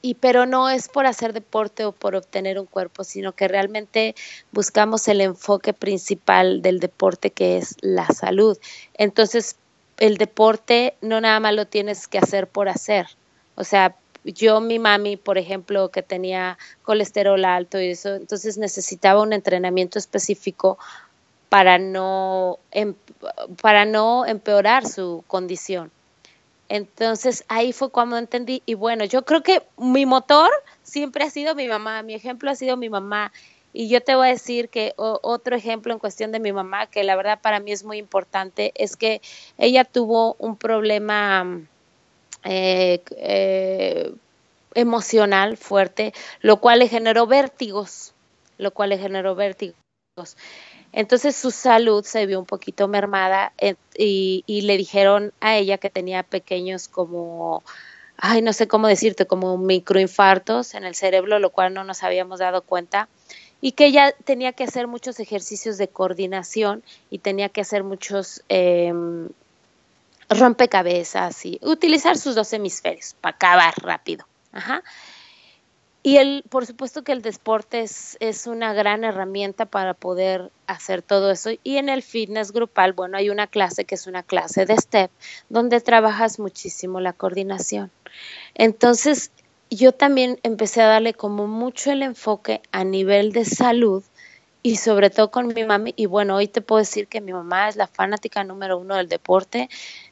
[0.00, 4.14] y pero no es por hacer deporte o por obtener un cuerpo, sino que realmente
[4.52, 8.56] buscamos el enfoque principal del deporte que es la salud.
[8.94, 9.56] Entonces,
[9.98, 13.06] el deporte no nada más lo tienes que hacer por hacer.
[13.56, 19.22] O sea, yo, mi mami, por ejemplo, que tenía colesterol alto y eso, entonces necesitaba
[19.22, 20.78] un entrenamiento específico
[21.48, 22.94] para no, em,
[23.62, 25.90] para no empeorar su condición.
[26.68, 30.50] Entonces ahí fue cuando entendí y bueno, yo creo que mi motor
[30.82, 33.32] siempre ha sido mi mamá, mi ejemplo ha sido mi mamá.
[33.72, 37.04] Y yo te voy a decir que otro ejemplo en cuestión de mi mamá, que
[37.04, 39.20] la verdad para mí es muy importante, es que
[39.58, 41.60] ella tuvo un problema
[42.44, 44.12] eh, eh,
[44.74, 48.14] emocional fuerte, lo cual le generó vértigos,
[48.56, 49.76] lo cual le generó vértigos.
[50.92, 55.90] Entonces su salud se vio un poquito mermada eh, y, le dijeron a ella que
[55.90, 57.62] tenía pequeños como,
[58.16, 62.38] ay, no sé cómo decirte, como microinfartos en el cerebro, lo cual no nos habíamos
[62.38, 63.08] dado cuenta
[63.60, 68.42] y que ella tenía que hacer muchos ejercicios de coordinación y tenía que hacer muchos
[68.48, 69.28] em,
[70.28, 74.26] rompecabezas y utilizar sus dos hemisferios para acabar rápido.
[74.50, 74.82] Ajá.
[76.02, 81.02] y el, por supuesto que el deporte es, es, una gran herramienta para poder hacer
[81.02, 81.50] todo eso.
[81.62, 85.10] Y en el fitness grupal, bueno, hay una clase que es una clase de STEP,
[85.50, 87.90] donde trabajas muchísimo la coordinación.
[88.54, 89.30] Entonces,
[89.70, 94.02] yo también empecé a darle como mucho el enfoque a nivel de salud
[94.62, 95.94] y sobre todo con mi mami.
[95.96, 99.08] Y bueno, hoy te puedo decir que mi mamá es la fanática número uno del
[99.08, 99.68] deporte,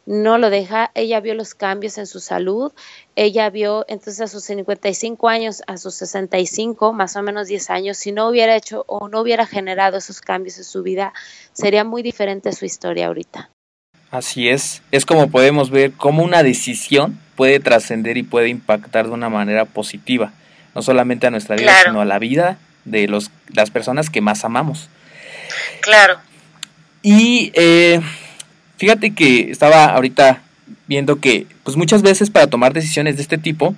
[0.06, 2.72] no lo deja, ella vio los cambios en su salud,
[3.16, 7.96] ella vio entonces a sus 55 años, a sus 65, más o menos 10 años,
[7.96, 11.12] si no hubiera hecho o no hubiera generado esos cambios en su vida,
[11.52, 13.50] sería muy diferente su historia ahorita.
[14.16, 19.12] Así es, es como podemos ver cómo una decisión puede trascender y puede impactar de
[19.12, 20.32] una manera positiva,
[20.74, 24.42] no solamente a nuestra vida, sino a la vida de los, las personas que más
[24.46, 24.88] amamos.
[25.82, 26.16] Claro.
[27.02, 28.00] Y eh,
[28.78, 30.40] fíjate que estaba ahorita
[30.86, 33.74] viendo que, pues muchas veces para tomar decisiones de este tipo,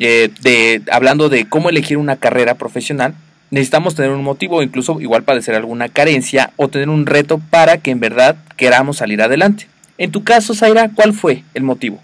[0.00, 3.14] eh, de, hablando de cómo elegir una carrera profesional,
[3.52, 7.92] necesitamos tener un motivo, incluso igual padecer alguna carencia o tener un reto para que
[7.92, 9.68] en verdad queramos salir adelante.
[9.98, 12.00] En tu caso, Zaira, ¿cuál fue el motivo?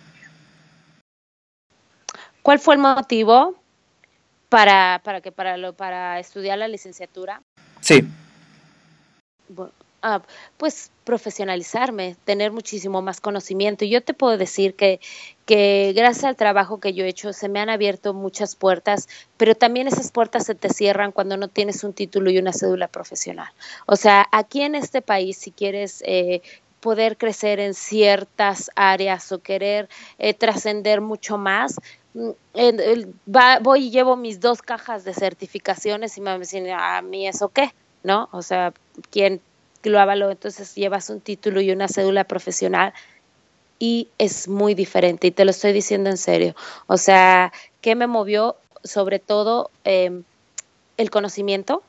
[2.42, 3.62] ¿Cuál fue el motivo?
[4.52, 7.40] para, para que para lo, para estudiar la licenciatura.
[7.80, 8.04] Sí.
[10.02, 10.20] Ah,
[10.58, 13.86] pues profesionalizarme, tener muchísimo más conocimiento.
[13.86, 15.00] Y yo te puedo decir que,
[15.46, 19.54] que gracias al trabajo que yo he hecho se me han abierto muchas puertas, pero
[19.54, 23.50] también esas puertas se te cierran cuando no tienes un título y una cédula profesional.
[23.86, 26.42] O sea, aquí en este país, si quieres eh,
[26.82, 31.76] poder crecer en ciertas áreas o querer eh, trascender mucho más,
[32.14, 37.48] va, voy y llevo mis dos cajas de certificaciones y me dicen, a mí eso
[37.48, 38.28] qué, ¿no?
[38.32, 38.74] O sea,
[39.10, 39.40] ¿quién
[39.84, 40.30] lo avaló?
[40.30, 42.92] Entonces llevas un título y una cédula profesional
[43.78, 46.56] y es muy diferente y te lo estoy diciendo en serio.
[46.88, 48.56] O sea, ¿qué me movió?
[48.82, 50.24] Sobre todo em,
[50.96, 51.84] el conocimiento,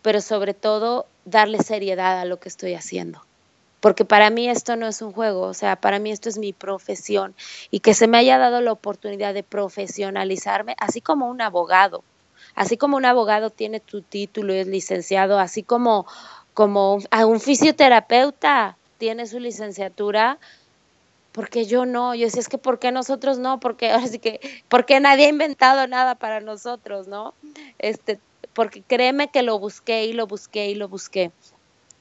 [0.00, 3.22] pero sobre todo darle seriedad a lo que estoy haciendo
[3.80, 6.52] porque para mí esto no es un juego, o sea, para mí esto es mi
[6.52, 7.34] profesión
[7.70, 12.04] y que se me haya dado la oportunidad de profesionalizarme, así como un abogado,
[12.54, 16.06] así como un abogado tiene tu título y es licenciado, así como,
[16.52, 20.38] como un, fisioterapeuta tiene su licenciatura,
[21.32, 23.60] porque yo no, yo decía, es que ¿por qué nosotros no?
[23.60, 27.34] Porque ahora sí que, porque nadie ha inventado nada para nosotros, ¿no?
[27.78, 28.18] Este,
[28.52, 31.30] porque créeme que lo busqué y lo busqué y lo busqué.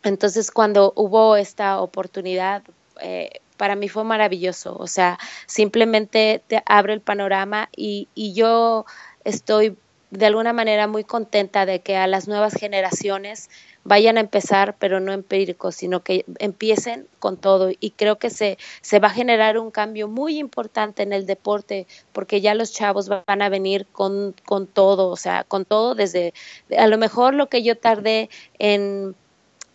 [0.04, 2.64] Entonces, cuando hubo esta oportunidad,
[3.02, 4.76] eh, para mí fue maravilloso.
[4.78, 8.86] O sea, simplemente te abre el panorama y, y yo
[9.24, 9.78] estoy
[10.12, 13.50] de alguna manera muy contenta de que a las nuevas generaciones
[13.84, 17.72] vayan a empezar, pero no empíricos, sino que empiecen con todo.
[17.80, 21.86] Y creo que se, se va a generar un cambio muy importante en el deporte,
[22.12, 26.34] porque ya los chavos van a venir con, con todo, o sea, con todo desde,
[26.78, 29.16] a lo mejor lo que yo tardé en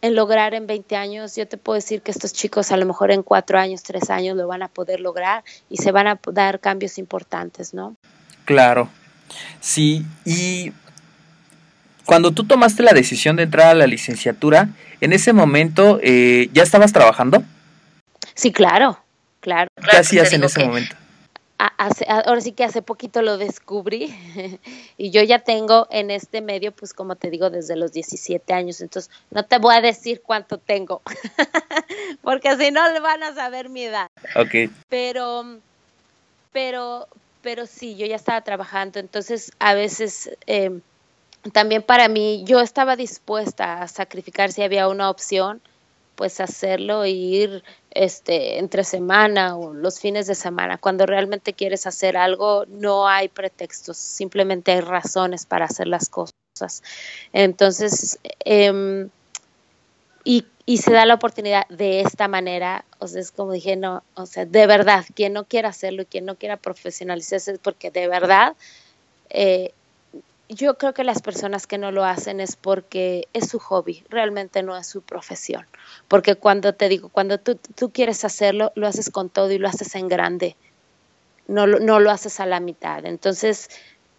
[0.04, 3.10] en lograr en 20 años, yo te puedo decir que estos chicos a lo mejor
[3.10, 6.60] en 4 años, 3 años lo van a poder lograr y se van a dar
[6.60, 7.96] cambios importantes, ¿no?
[8.44, 8.90] Claro,
[9.60, 10.74] sí, y
[12.04, 14.68] cuando tú tomaste la decisión de entrar a la licenciatura,
[15.00, 17.42] en ese momento eh, ya estabas trabajando.
[18.34, 18.98] Sí, claro,
[19.40, 19.70] claro.
[19.90, 20.96] ¿Qué hacías en ese momento?
[21.66, 24.14] Ahora sí que hace poquito lo descubrí
[24.96, 28.80] y yo ya tengo en este medio, pues como te digo, desde los 17 años,
[28.80, 31.02] entonces no te voy a decir cuánto tengo,
[32.22, 34.08] porque si no le van a saber mi edad.
[34.36, 34.70] Ok.
[34.88, 35.58] Pero,
[36.52, 37.08] pero,
[37.42, 40.80] pero sí, yo ya estaba trabajando, entonces a veces eh,
[41.52, 45.60] también para mí, yo estaba dispuesta a sacrificar si había una opción,
[46.14, 50.78] pues hacerlo e ir este entre semana o los fines de semana.
[50.78, 56.34] Cuando realmente quieres hacer algo, no hay pretextos, simplemente hay razones para hacer las cosas.
[57.32, 59.08] Entonces, em,
[60.24, 64.02] y, y, se da la oportunidad de esta manera, o sea, es como dije, no,
[64.14, 67.90] o sea, de verdad, quien no quiera hacerlo y quien no quiera profesionalizarse es porque
[67.90, 68.54] de verdad
[69.30, 69.72] eh,
[70.54, 74.62] yo creo que las personas que no lo hacen es porque es su hobby, realmente
[74.62, 75.66] no es su profesión.
[76.08, 79.68] Porque cuando te digo, cuando tú, tú quieres hacerlo, lo haces con todo y lo
[79.68, 80.56] haces en grande,
[81.46, 83.04] no, no lo haces a la mitad.
[83.04, 83.68] Entonces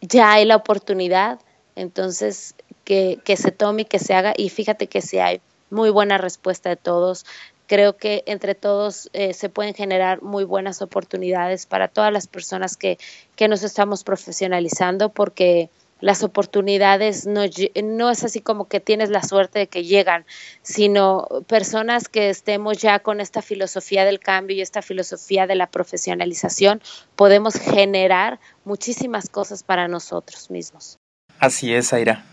[0.01, 1.39] ya hay la oportunidad,
[1.75, 4.33] entonces que, que se tome y que se haga.
[4.35, 7.25] Y fíjate que si hay muy buena respuesta de todos.
[7.67, 12.77] Creo que entre todos eh, se pueden generar muy buenas oportunidades para todas las personas
[12.77, 12.97] que,
[13.35, 15.69] que nos estamos profesionalizando porque
[16.01, 17.41] las oportunidades no,
[17.83, 20.25] no es así como que tienes la suerte de que llegan,
[20.61, 25.67] sino personas que estemos ya con esta filosofía del cambio y esta filosofía de la
[25.67, 26.81] profesionalización,
[27.15, 30.97] podemos generar muchísimas cosas para nosotros mismos.
[31.39, 32.25] Así es, Aira.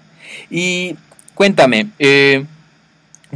[0.51, 0.97] Y
[1.35, 2.45] cuéntame, eh,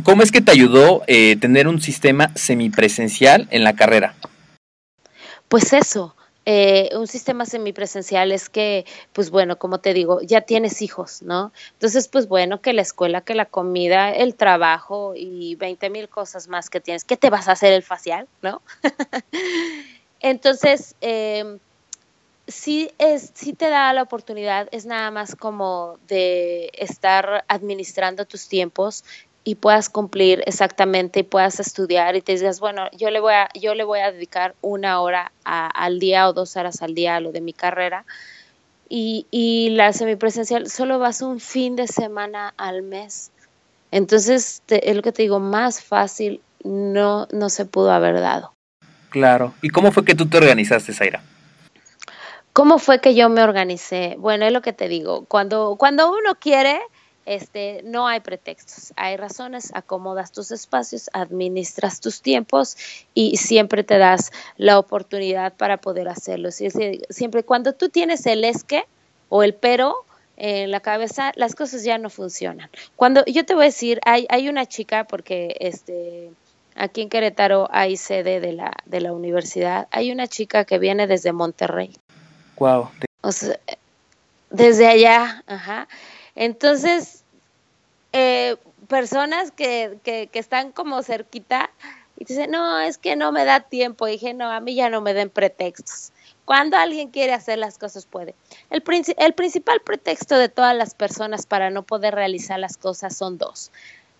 [0.02, 4.14] ¿cómo es que te ayudó eh, tener un sistema semipresencial en la carrera?
[5.48, 6.15] Pues eso,
[6.48, 11.52] eh, un sistema semipresencial es que, pues bueno, como te digo, ya tienes hijos, ¿no?
[11.72, 16.46] Entonces, pues bueno, que la escuela, que la comida, el trabajo y 20 mil cosas
[16.46, 17.04] más que tienes.
[17.04, 18.62] ¿Qué te vas a hacer el facial, no?
[20.20, 21.58] Entonces, eh,
[22.46, 28.48] sí, es, sí te da la oportunidad, es nada más como de estar administrando tus
[28.48, 29.04] tiempos
[29.46, 33.48] y puedas cumplir exactamente y puedas estudiar y te digas, bueno, yo le voy a,
[33.54, 37.20] yo le voy a dedicar una hora al día o dos horas al día a
[37.20, 38.04] lo de mi carrera.
[38.88, 43.30] Y, y la semipresencial solo vas un fin de semana al mes.
[43.92, 48.52] Entonces, es lo que te digo, más fácil no, no se pudo haber dado.
[49.10, 49.54] Claro.
[49.62, 51.22] ¿Y cómo fue que tú te organizaste, Zaira?
[52.52, 54.16] ¿Cómo fue que yo me organicé?
[54.18, 55.24] Bueno, es lo que te digo.
[55.26, 56.80] Cuando, cuando uno quiere,
[57.26, 62.76] este, no hay pretextos, hay razones, acomodas tus espacios, administras tus tiempos
[63.14, 66.50] y siempre te das la oportunidad para poder hacerlo.
[66.52, 68.84] Siempre cuando tú tienes el esque
[69.28, 70.06] o el pero
[70.36, 72.70] en la cabeza, las cosas ya no funcionan.
[72.94, 76.30] Cuando yo te voy a decir, hay, hay una chica, porque este,
[76.74, 81.06] aquí en Querétaro hay sede de la, de la universidad, hay una chica que viene
[81.06, 81.96] desde Monterrey.
[82.58, 82.90] Wow.
[84.50, 85.88] desde allá, ajá.
[86.36, 87.24] Entonces,
[88.12, 88.56] eh,
[88.88, 91.70] personas que, que, están como cerquita
[92.18, 94.06] y dicen, no, es que no me da tiempo.
[94.06, 96.12] Y dije, no, a mí ya no me den pretextos.
[96.44, 98.34] Cuando alguien quiere hacer las cosas, puede.
[98.70, 98.82] El,
[99.18, 103.72] el principal pretexto de todas las personas para no poder realizar las cosas son dos.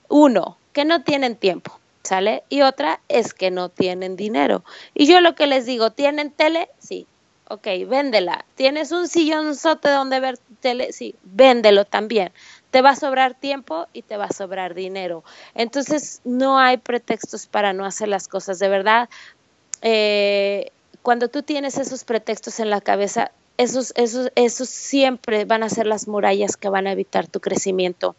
[0.08, 2.42] Uno, que no tienen tiempo, ¿sale?
[2.48, 4.64] Y otra es que no tienen dinero.
[4.94, 6.68] Y yo lo que les digo, ¿tienen tele?
[6.78, 7.06] Sí.
[7.48, 8.44] Ok, véndela.
[8.56, 10.92] ¿Tienes un sillón sote donde ver tele?
[10.92, 12.32] Sí, véndelo también
[12.76, 15.24] te va a sobrar tiempo y te va a sobrar dinero.
[15.54, 18.58] Entonces, no hay pretextos para no hacer las cosas.
[18.58, 19.08] De verdad,
[19.80, 25.70] eh, cuando tú tienes esos pretextos en la cabeza, esos, esos, esos siempre van a
[25.70, 28.14] ser las murallas que van a evitar tu crecimiento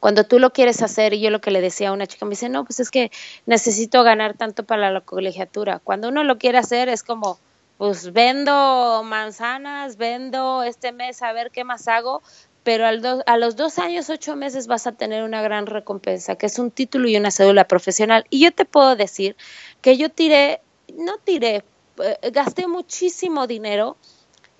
[0.00, 2.30] cuando tú lo quieres hacer, y yo lo que le decía a una chica, me
[2.30, 3.10] dice, no, pues es que
[3.46, 5.78] necesito ganar tanto para la colegiatura.
[5.78, 7.38] Cuando uno lo quiere hacer es como,
[7.78, 12.22] pues vendo manzanas, vendo este mes a ver qué más hago,
[12.62, 16.58] pero a los dos años, ocho meses vas a tener una gran recompensa, que es
[16.58, 18.24] un título y una cédula profesional.
[18.30, 19.36] Y yo te puedo decir
[19.82, 20.62] que yo tiré,
[20.96, 21.62] no tiré,
[21.98, 23.98] eh, gasté muchísimo dinero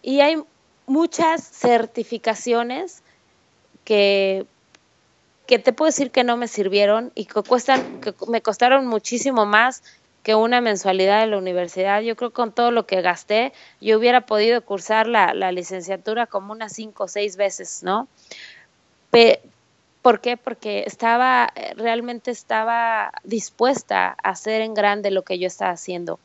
[0.02, 0.36] y hay
[0.86, 3.02] muchas certificaciones
[3.84, 4.44] que,
[5.46, 9.46] que te puedo decir que no me sirvieron y que cuestan, que me costaron muchísimo
[9.46, 9.82] más
[10.24, 12.00] que una mensualidad de la universidad.
[12.00, 16.52] Yo creo que con todo lo que gasté, yo hubiera podido cursar la, licenciatura como
[16.52, 18.08] unas cinco o seis veces, ¿no?
[20.02, 20.36] ¿Por qué?
[20.36, 26.18] Porque estaba, realmente estaba dispuesta a hacer en grande lo que yo estaba haciendo.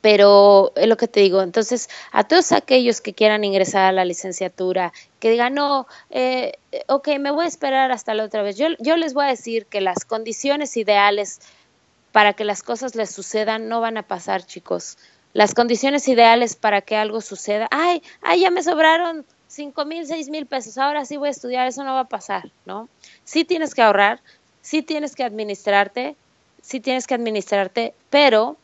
[0.00, 4.04] Pero es lo que te digo, entonces a todos aquellos que quieran ingresar a la
[4.04, 8.68] licenciatura, que digan, no, eh, ok, me voy a esperar hasta la otra vez, yo,
[8.78, 11.40] yo les voy a decir que las condiciones ideales
[12.16, 14.96] para que las cosas les sucedan no van a pasar, chicos.
[15.34, 20.30] Las condiciones ideales para que algo suceda, ay, ay, ya me sobraron cinco mil, seis
[20.30, 22.88] mil pesos, ahora sí voy a estudiar, eso no va a pasar, ¿no?
[23.24, 24.22] Sí tienes que ahorrar,
[24.62, 26.16] sí tienes que administrarte,
[26.62, 28.56] sí tienes que administrarte, pero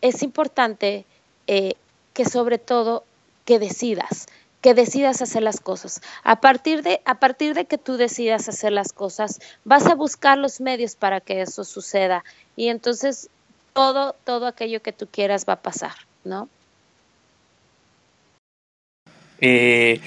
[0.00, 1.04] es importante
[1.48, 1.74] eh,
[2.14, 3.02] que sobre todo
[3.44, 4.28] que decidas,
[4.62, 6.00] que decidas hacer las cosas.
[6.22, 10.38] A partir de a partir de que tú decidas hacer las cosas, vas a buscar
[10.38, 12.24] los medios para que eso suceda
[12.56, 13.28] y entonces
[13.74, 15.92] todo todo aquello que tú quieras va a pasar,
[16.24, 16.48] ¿no?
[19.40, 20.00] Eh,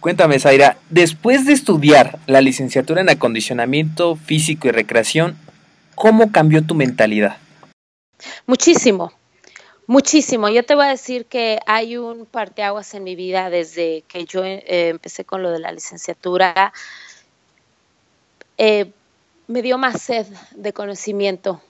[0.00, 5.36] cuéntame, Zaira, después de estudiar la licenciatura en acondicionamiento físico y recreación,
[5.94, 7.36] ¿cómo cambió tu mentalidad?
[8.46, 9.12] Muchísimo,
[9.92, 10.48] Muchísimo.
[10.48, 14.42] Yo te voy a decir que hay un parteaguas en mi vida desde que yo
[14.42, 16.72] eh, empecé con lo de la licenciatura.
[18.56, 18.90] Eh,
[19.48, 21.60] me dio más sed de conocimiento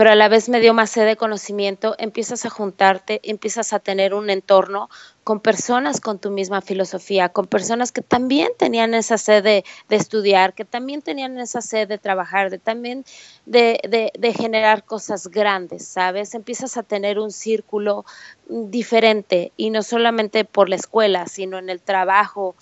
[0.00, 3.80] pero a la vez me dio más sed de conocimiento, empiezas a juntarte, empiezas a
[3.80, 4.88] tener un entorno
[5.24, 10.54] con personas con tu misma filosofía, con personas que también tenían esa sed de, estudiar,
[10.54, 13.04] que también tenían esa sed de trabajar, de también
[13.44, 16.32] de, generar cosas grandes, ¿sabes?
[16.34, 18.06] Empiezas a tener un círculo
[18.48, 22.54] diferente y no solamente por la escuela, sino en el trabajo.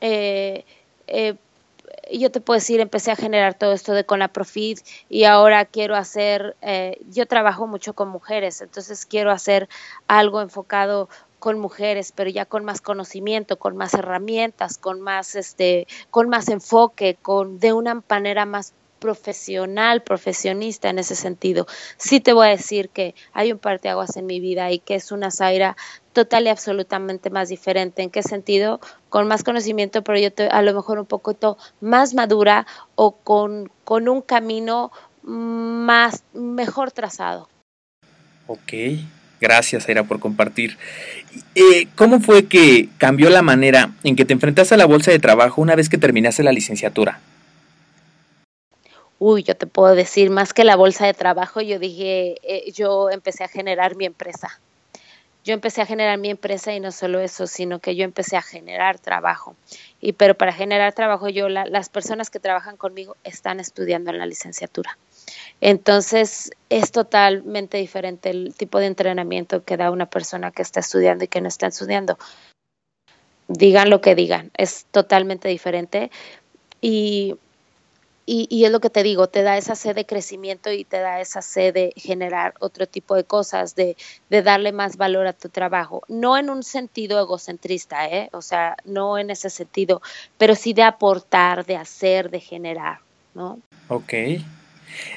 [0.00, 0.64] Eh,
[1.08, 1.34] eh,
[2.12, 5.64] yo te puedo decir, empecé a generar todo esto de con la Profit y ahora
[5.64, 9.68] quiero hacer, eh, yo trabajo mucho con mujeres, entonces quiero hacer
[10.06, 15.86] algo enfocado con mujeres, pero ya con más conocimiento, con más herramientas, con más este,
[16.10, 18.72] con más enfoque, con de una manera más
[19.04, 21.66] profesional, profesionista en ese sentido.
[21.98, 25.12] Sí te voy a decir que hay un parteaguas en mi vida y que es
[25.12, 25.76] una Zaira
[26.14, 28.00] total y absolutamente más diferente.
[28.00, 28.80] ¿En qué sentido?
[29.10, 34.08] Con más conocimiento, pero yo a lo mejor un poquito más madura o con, con
[34.08, 34.90] un camino
[35.22, 37.50] más mejor trazado.
[38.46, 38.72] Ok,
[39.38, 40.78] gracias Zaira por compartir.
[41.54, 45.18] Eh, ¿Cómo fue que cambió la manera en que te enfrentaste a la bolsa de
[45.18, 47.20] trabajo una vez que terminaste la licenciatura?
[49.18, 53.10] Uy, yo te puedo decir, más que la bolsa de trabajo, yo dije, eh, yo
[53.10, 54.60] empecé a generar mi empresa.
[55.44, 58.42] Yo empecé a generar mi empresa y no solo eso, sino que yo empecé a
[58.42, 59.54] generar trabajo.
[60.00, 64.24] Y pero para generar trabajo, yo las personas que trabajan conmigo están estudiando en la
[64.24, 64.96] licenciatura.
[65.60, 71.24] Entonces, es totalmente diferente el tipo de entrenamiento que da una persona que está estudiando
[71.24, 72.18] y que no está estudiando.
[73.46, 76.10] Digan lo que digan, es totalmente diferente.
[76.80, 77.36] Y
[78.26, 81.20] y, es lo que te digo, te da esa sed de crecimiento y te da
[81.20, 83.96] esa sed de generar otro tipo de cosas, de,
[84.30, 86.02] de darle más valor a tu trabajo.
[86.08, 88.30] No en un sentido egocentrista, ¿eh?
[88.32, 90.00] o sea, no en ese sentido,
[90.38, 93.00] pero sí de aportar, de hacer, de generar,
[93.34, 93.58] ¿no?
[93.88, 94.12] Ok.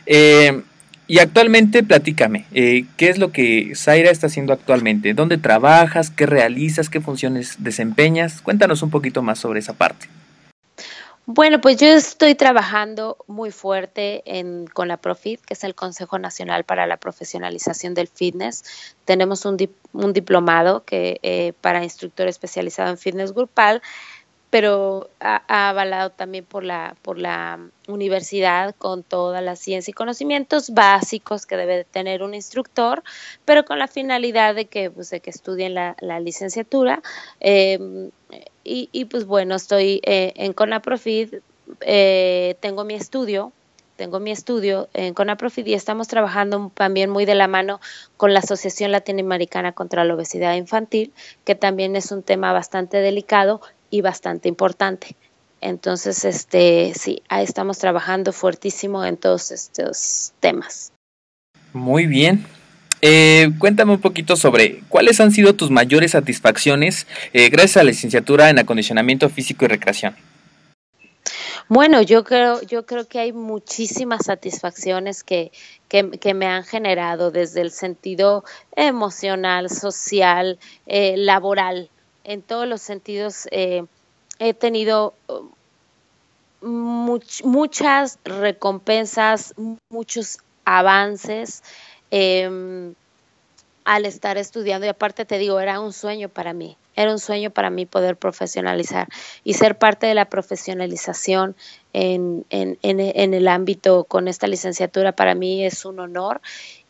[0.05, 0.62] Eh,
[1.08, 5.14] y actualmente, platícame, eh, ¿qué es lo que Zaira está haciendo actualmente?
[5.14, 6.10] ¿Dónde trabajas?
[6.10, 6.89] ¿Qué realizas?
[6.89, 8.41] ¿Qué funciones desempeñas?
[8.41, 10.10] Cuéntanos un poquito más sobre esa parte.
[11.30, 16.17] Bueno, pues yo estoy trabajando muy fuerte en, con la Profit, que es el Consejo
[16.19, 18.63] Nacional para la Profesionalización del Fitness.
[19.03, 19.57] Tenemos un,
[19.91, 23.82] un diplomado que eh, para instructor especializado en fitness grupal
[24.49, 30.69] pero ha, avalado también por la, por la universidad con toda la ciencia y conocimientos
[30.69, 33.03] básicos que debe tener un instructor,
[33.43, 37.01] pero con la finalidad de que, pues, de que estudien la, licenciatura.
[37.39, 38.09] Em,
[38.68, 41.36] y, pues bueno, estoy eh, en CONAPROFID,
[41.82, 43.53] eh, tengo mi estudio,
[43.95, 47.80] tengo mi estudio en CONAPROFID y estamos trabajando también muy de la mano
[48.18, 51.13] con la Asociación Latinoamericana contra la Obesidad Infantil,
[51.45, 55.15] que también es un tema bastante delicado y bastante importante.
[55.61, 60.91] Entonces, este, sí, ahí estamos trabajando fuertísimo en todos estos temas.
[61.74, 62.45] Muy bien.
[63.02, 67.91] Eh, cuéntame un poquito sobre cuáles han sido tus mayores satisfacciones eh, gracias a la
[67.91, 70.16] licenciatura en acondicionamiento físico y recreación.
[71.70, 75.52] Bueno, yo creo, yo creo que hay muchísimas satisfacciones que,
[75.89, 81.89] que, me han generado desde el sentido emocional, social, eh, laboral
[82.28, 83.86] en todos los sentidos eh,
[84.38, 85.16] he tenido
[86.62, 89.56] um, muchas recompensas,
[89.89, 91.64] muchos avances
[92.12, 92.93] em,
[93.86, 97.51] al estar estudiando y aparte te digo, era un sueño para mí, era un sueño
[97.51, 99.08] para mí poder profesionalizar
[99.43, 101.55] y ser parte de la profesionalización
[101.93, 106.41] en, en, en, el ámbito con esta licenciatura para mí es un honor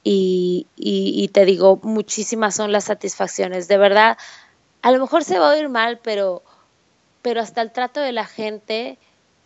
[0.03, 3.67] y, y te digo, muchísimas son las satisfacciones.
[3.67, 4.17] De verdad,
[4.81, 6.43] a lo mejor se va a oír mal, pero,
[7.21, 8.97] pero hasta el trato de la gente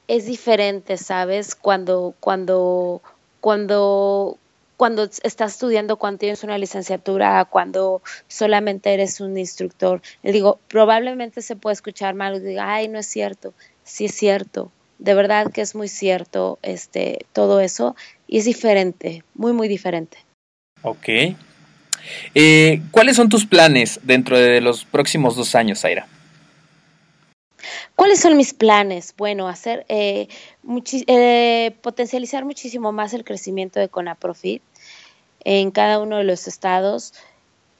[0.07, 1.55] es diferente, ¿sabes?
[1.55, 3.01] Cuando, cuando,
[3.39, 4.37] cuando,
[4.81, 10.01] cuando estás estudiando, cuando tienes una licenciatura, cuando solamente eres un instructor.
[10.23, 13.53] Le digo, probablemente se puede escuchar mal y diga, ay, no es cierto.
[13.83, 14.71] Sí es cierto.
[14.97, 17.95] De verdad que es muy cierto este, todo eso
[18.27, 20.17] y es diferente, muy, muy diferente.
[20.81, 21.35] Ok.
[22.33, 26.07] Eh, ¿Cuáles son tus planes dentro de los próximos dos años, Zaira?
[27.93, 29.13] ¿Cuáles son mis planes?
[29.15, 30.27] Bueno, hacer eh,
[31.05, 34.63] eh, potencializar muchísimo más el crecimiento de Conaprofit
[35.45, 37.13] en cada uno de los estados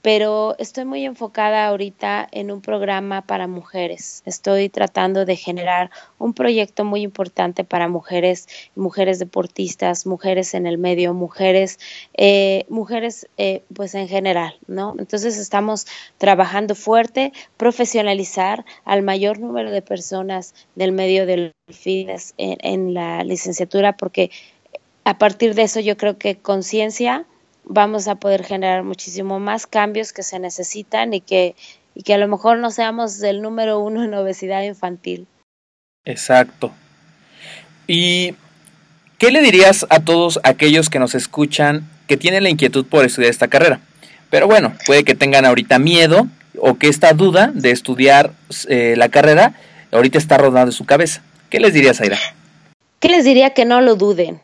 [0.01, 4.24] pero estoy muy enfocada ahorita en un programa para mujeres.
[4.26, 10.78] Estoy tratando de generar un proyecto muy importante para mujeres, mujeres deportistas, mujeres en el
[10.78, 11.80] medio, mujeres,
[12.16, 14.95] eh, mujeres eh, pues en general, ¿no?
[14.97, 15.86] Entonces estamos
[16.18, 23.97] trabajando fuerte, profesionalizar al mayor número de personas del medio del fitness en la licenciatura,
[23.97, 24.32] porque
[25.03, 27.26] a partir de eso yo creo que conciencia
[27.64, 31.55] vamos a poder generar muchísimo más cambios que se necesitan y que,
[31.95, 35.28] y que a lo mejor no seamos el número uno en obesidad infantil.
[36.05, 36.72] Exacto.
[37.88, 38.36] ¿Y
[39.18, 43.32] qué le dirías a todos aquellos que nos escuchan que tienen la inquietud por estudiar
[43.32, 43.82] esta carrera?
[44.30, 48.32] Pero bueno, puede que tengan ahorita miedo o que esta duda de estudiar
[48.68, 49.53] eh, la carrera
[49.91, 51.22] ahorita está rodando en su cabeza.
[51.49, 52.18] ¿Qué les dirías, Aira?
[52.99, 54.41] ¿Qué les diría que no lo duden?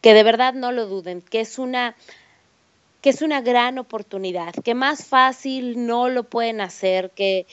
[0.00, 1.94] Que de verdad no lo duden, que es una
[3.00, 7.46] que es una gran oportunidad, que más fácil no lo pueden hacer, que,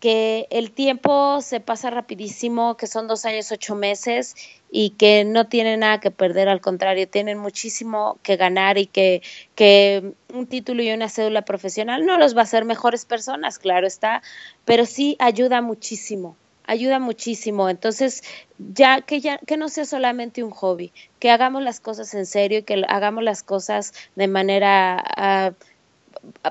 [0.00, 4.34] que el tiempo se pasa rapidísimo, que son dos años, ocho meses
[4.70, 9.22] y que no tienen nada que perder, al contrario, tienen muchísimo que ganar y que,
[9.54, 13.86] que un título y una cédula profesional no los va a hacer mejores personas, claro
[13.86, 14.22] está,
[14.64, 16.36] pero sí ayuda muchísimo
[16.70, 17.68] ayuda muchísimo.
[17.68, 18.22] Entonces,
[18.58, 22.60] ya que ya que no sea solamente un hobby, que hagamos las cosas en serio
[22.60, 25.52] y que hagamos las cosas de manera ah,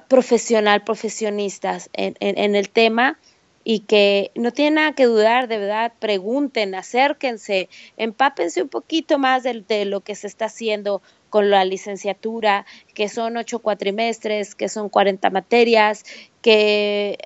[0.08, 3.18] profesional, profesionistas en, en, el tema
[3.64, 9.44] y que no tiene nada que dudar, de verdad, pregunten, acérquense, empápense un poquito más
[9.44, 14.68] de, de, lo que se está haciendo con la licenciatura, que son ocho cuatrimestres, que
[14.68, 16.04] son 40 materias,
[16.42, 17.20] que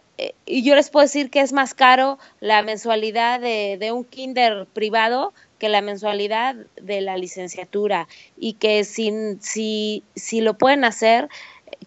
[0.45, 4.67] y yo les puedo decir que es más caro la mensualidad de, de, un kinder
[4.73, 8.07] privado que la mensualidad de la licenciatura
[8.37, 11.29] y que si, si, si lo pueden hacer,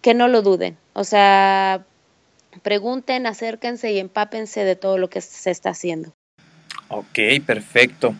[0.01, 0.77] que no lo duden.
[0.93, 1.85] O sea,
[2.63, 6.13] pregunten, acérquense y empápense de todo lo que se está haciendo.
[6.89, 8.15] Ok, perfecto.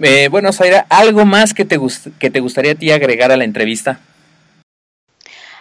[0.00, 1.78] Eh, bueno, Zaira, ¿algo más que te,
[2.18, 4.00] que te gustaría a ti agregar a la entrevista?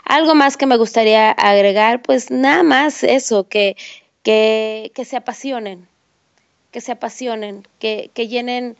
[0.10, 3.78] Algo más que me gustaría agregar, pues nada más eso, que,
[4.24, 5.88] que, que se apasionen,
[6.72, 8.76] que se apasionen, que, que llenen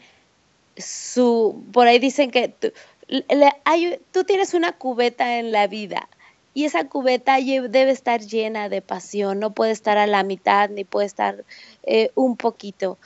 [0.76, 6.10] su, por ahí dicen que tú, tienes una cubeta en la vida
[6.56, 10.84] y esa cubeta debe estar llena de pasión, no puede estar a la mitad ni
[10.84, 11.46] puede estar
[11.84, 12.98] eh, un poquito.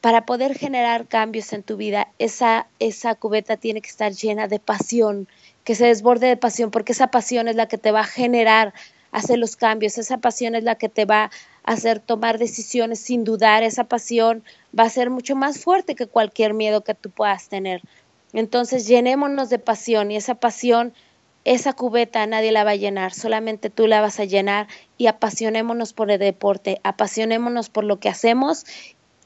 [0.00, 4.60] Para poder generar cambios en tu vida, esa, esa cubeta tiene que estar llena de
[4.60, 5.28] pasión,
[5.66, 8.72] que se desborde de pasión, porque esa pasión es la que te va a generar
[9.10, 11.30] hacer los cambios, esa pasión es la que te va a
[11.72, 14.44] hacer tomar decisiones sin dudar, esa pasión
[14.78, 17.82] va a ser mucho más fuerte que cualquier miedo que tú puedas tener.
[18.32, 20.94] Entonces llenémonos de pasión y esa pasión,
[21.44, 25.94] esa cubeta nadie la va a llenar, solamente tú la vas a llenar y apasionémonos
[25.94, 28.66] por el deporte, apasionémonos por lo que hacemos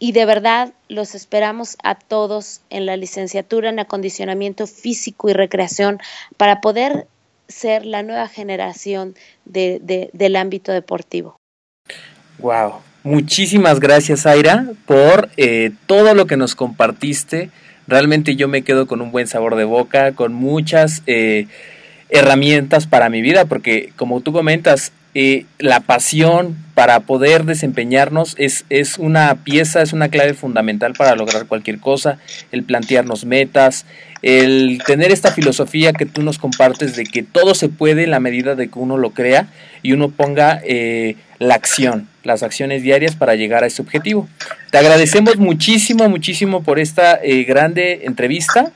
[0.00, 6.00] y de verdad los esperamos a todos en la licenciatura en acondicionamiento físico y recreación
[6.36, 7.06] para poder
[7.46, 11.36] ser la nueva generación de, del ámbito deportivo.
[12.38, 17.50] Wow, muchísimas gracias Aira por eh, todo lo que nos compartiste.
[17.86, 21.46] Realmente yo me quedo con un buen sabor de boca, con muchas eh,
[22.08, 28.64] herramientas para mi vida, porque como tú comentas, eh, la pasión para poder desempeñarnos es,
[28.70, 32.18] es una pieza, es una clave fundamental para lograr cualquier cosa,
[32.52, 33.86] el plantearnos metas,
[34.22, 38.20] el tener esta filosofía que tú nos compartes de que todo se puede en la
[38.20, 39.48] medida de que uno lo crea
[39.82, 44.28] y uno ponga eh, la acción, las acciones diarias para llegar a ese objetivo.
[44.70, 48.72] Te agradecemos muchísimo, muchísimo por esta eh, grande entrevista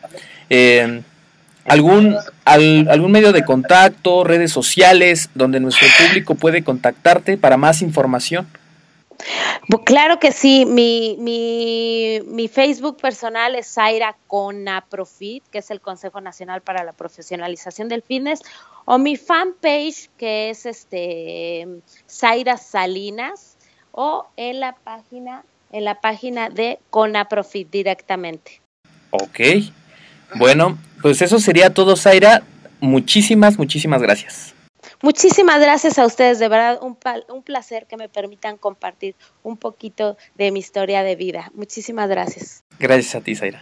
[1.65, 8.47] algún, algún medio de contacto, redes sociales, donde nuestro público puede contactarte para más información.
[9.85, 16.21] Claro que sí, mi, mi, mi, Facebook personal es Zaira Conaprofit, que es el Consejo
[16.21, 18.43] Nacional para la Profesionalización del Fitness,
[18.85, 21.67] o mi fanpage, que es este
[22.11, 23.57] Zaira Salinas,
[23.93, 28.61] o en la página, en la página de Conaprofit directamente.
[29.11, 29.41] Ok,
[30.37, 32.43] bueno, pues eso sería todo, Zaira.
[32.81, 34.55] Muchísimas, muchísimas gracias.
[35.03, 36.97] Muchísimas gracias a ustedes, de verdad, un,
[37.29, 41.51] un placer que me permitan compartir un poquito de mi historia de vida.
[41.55, 42.65] Muchísimas gracias.
[42.79, 43.61] Gracias a ti, Zaira.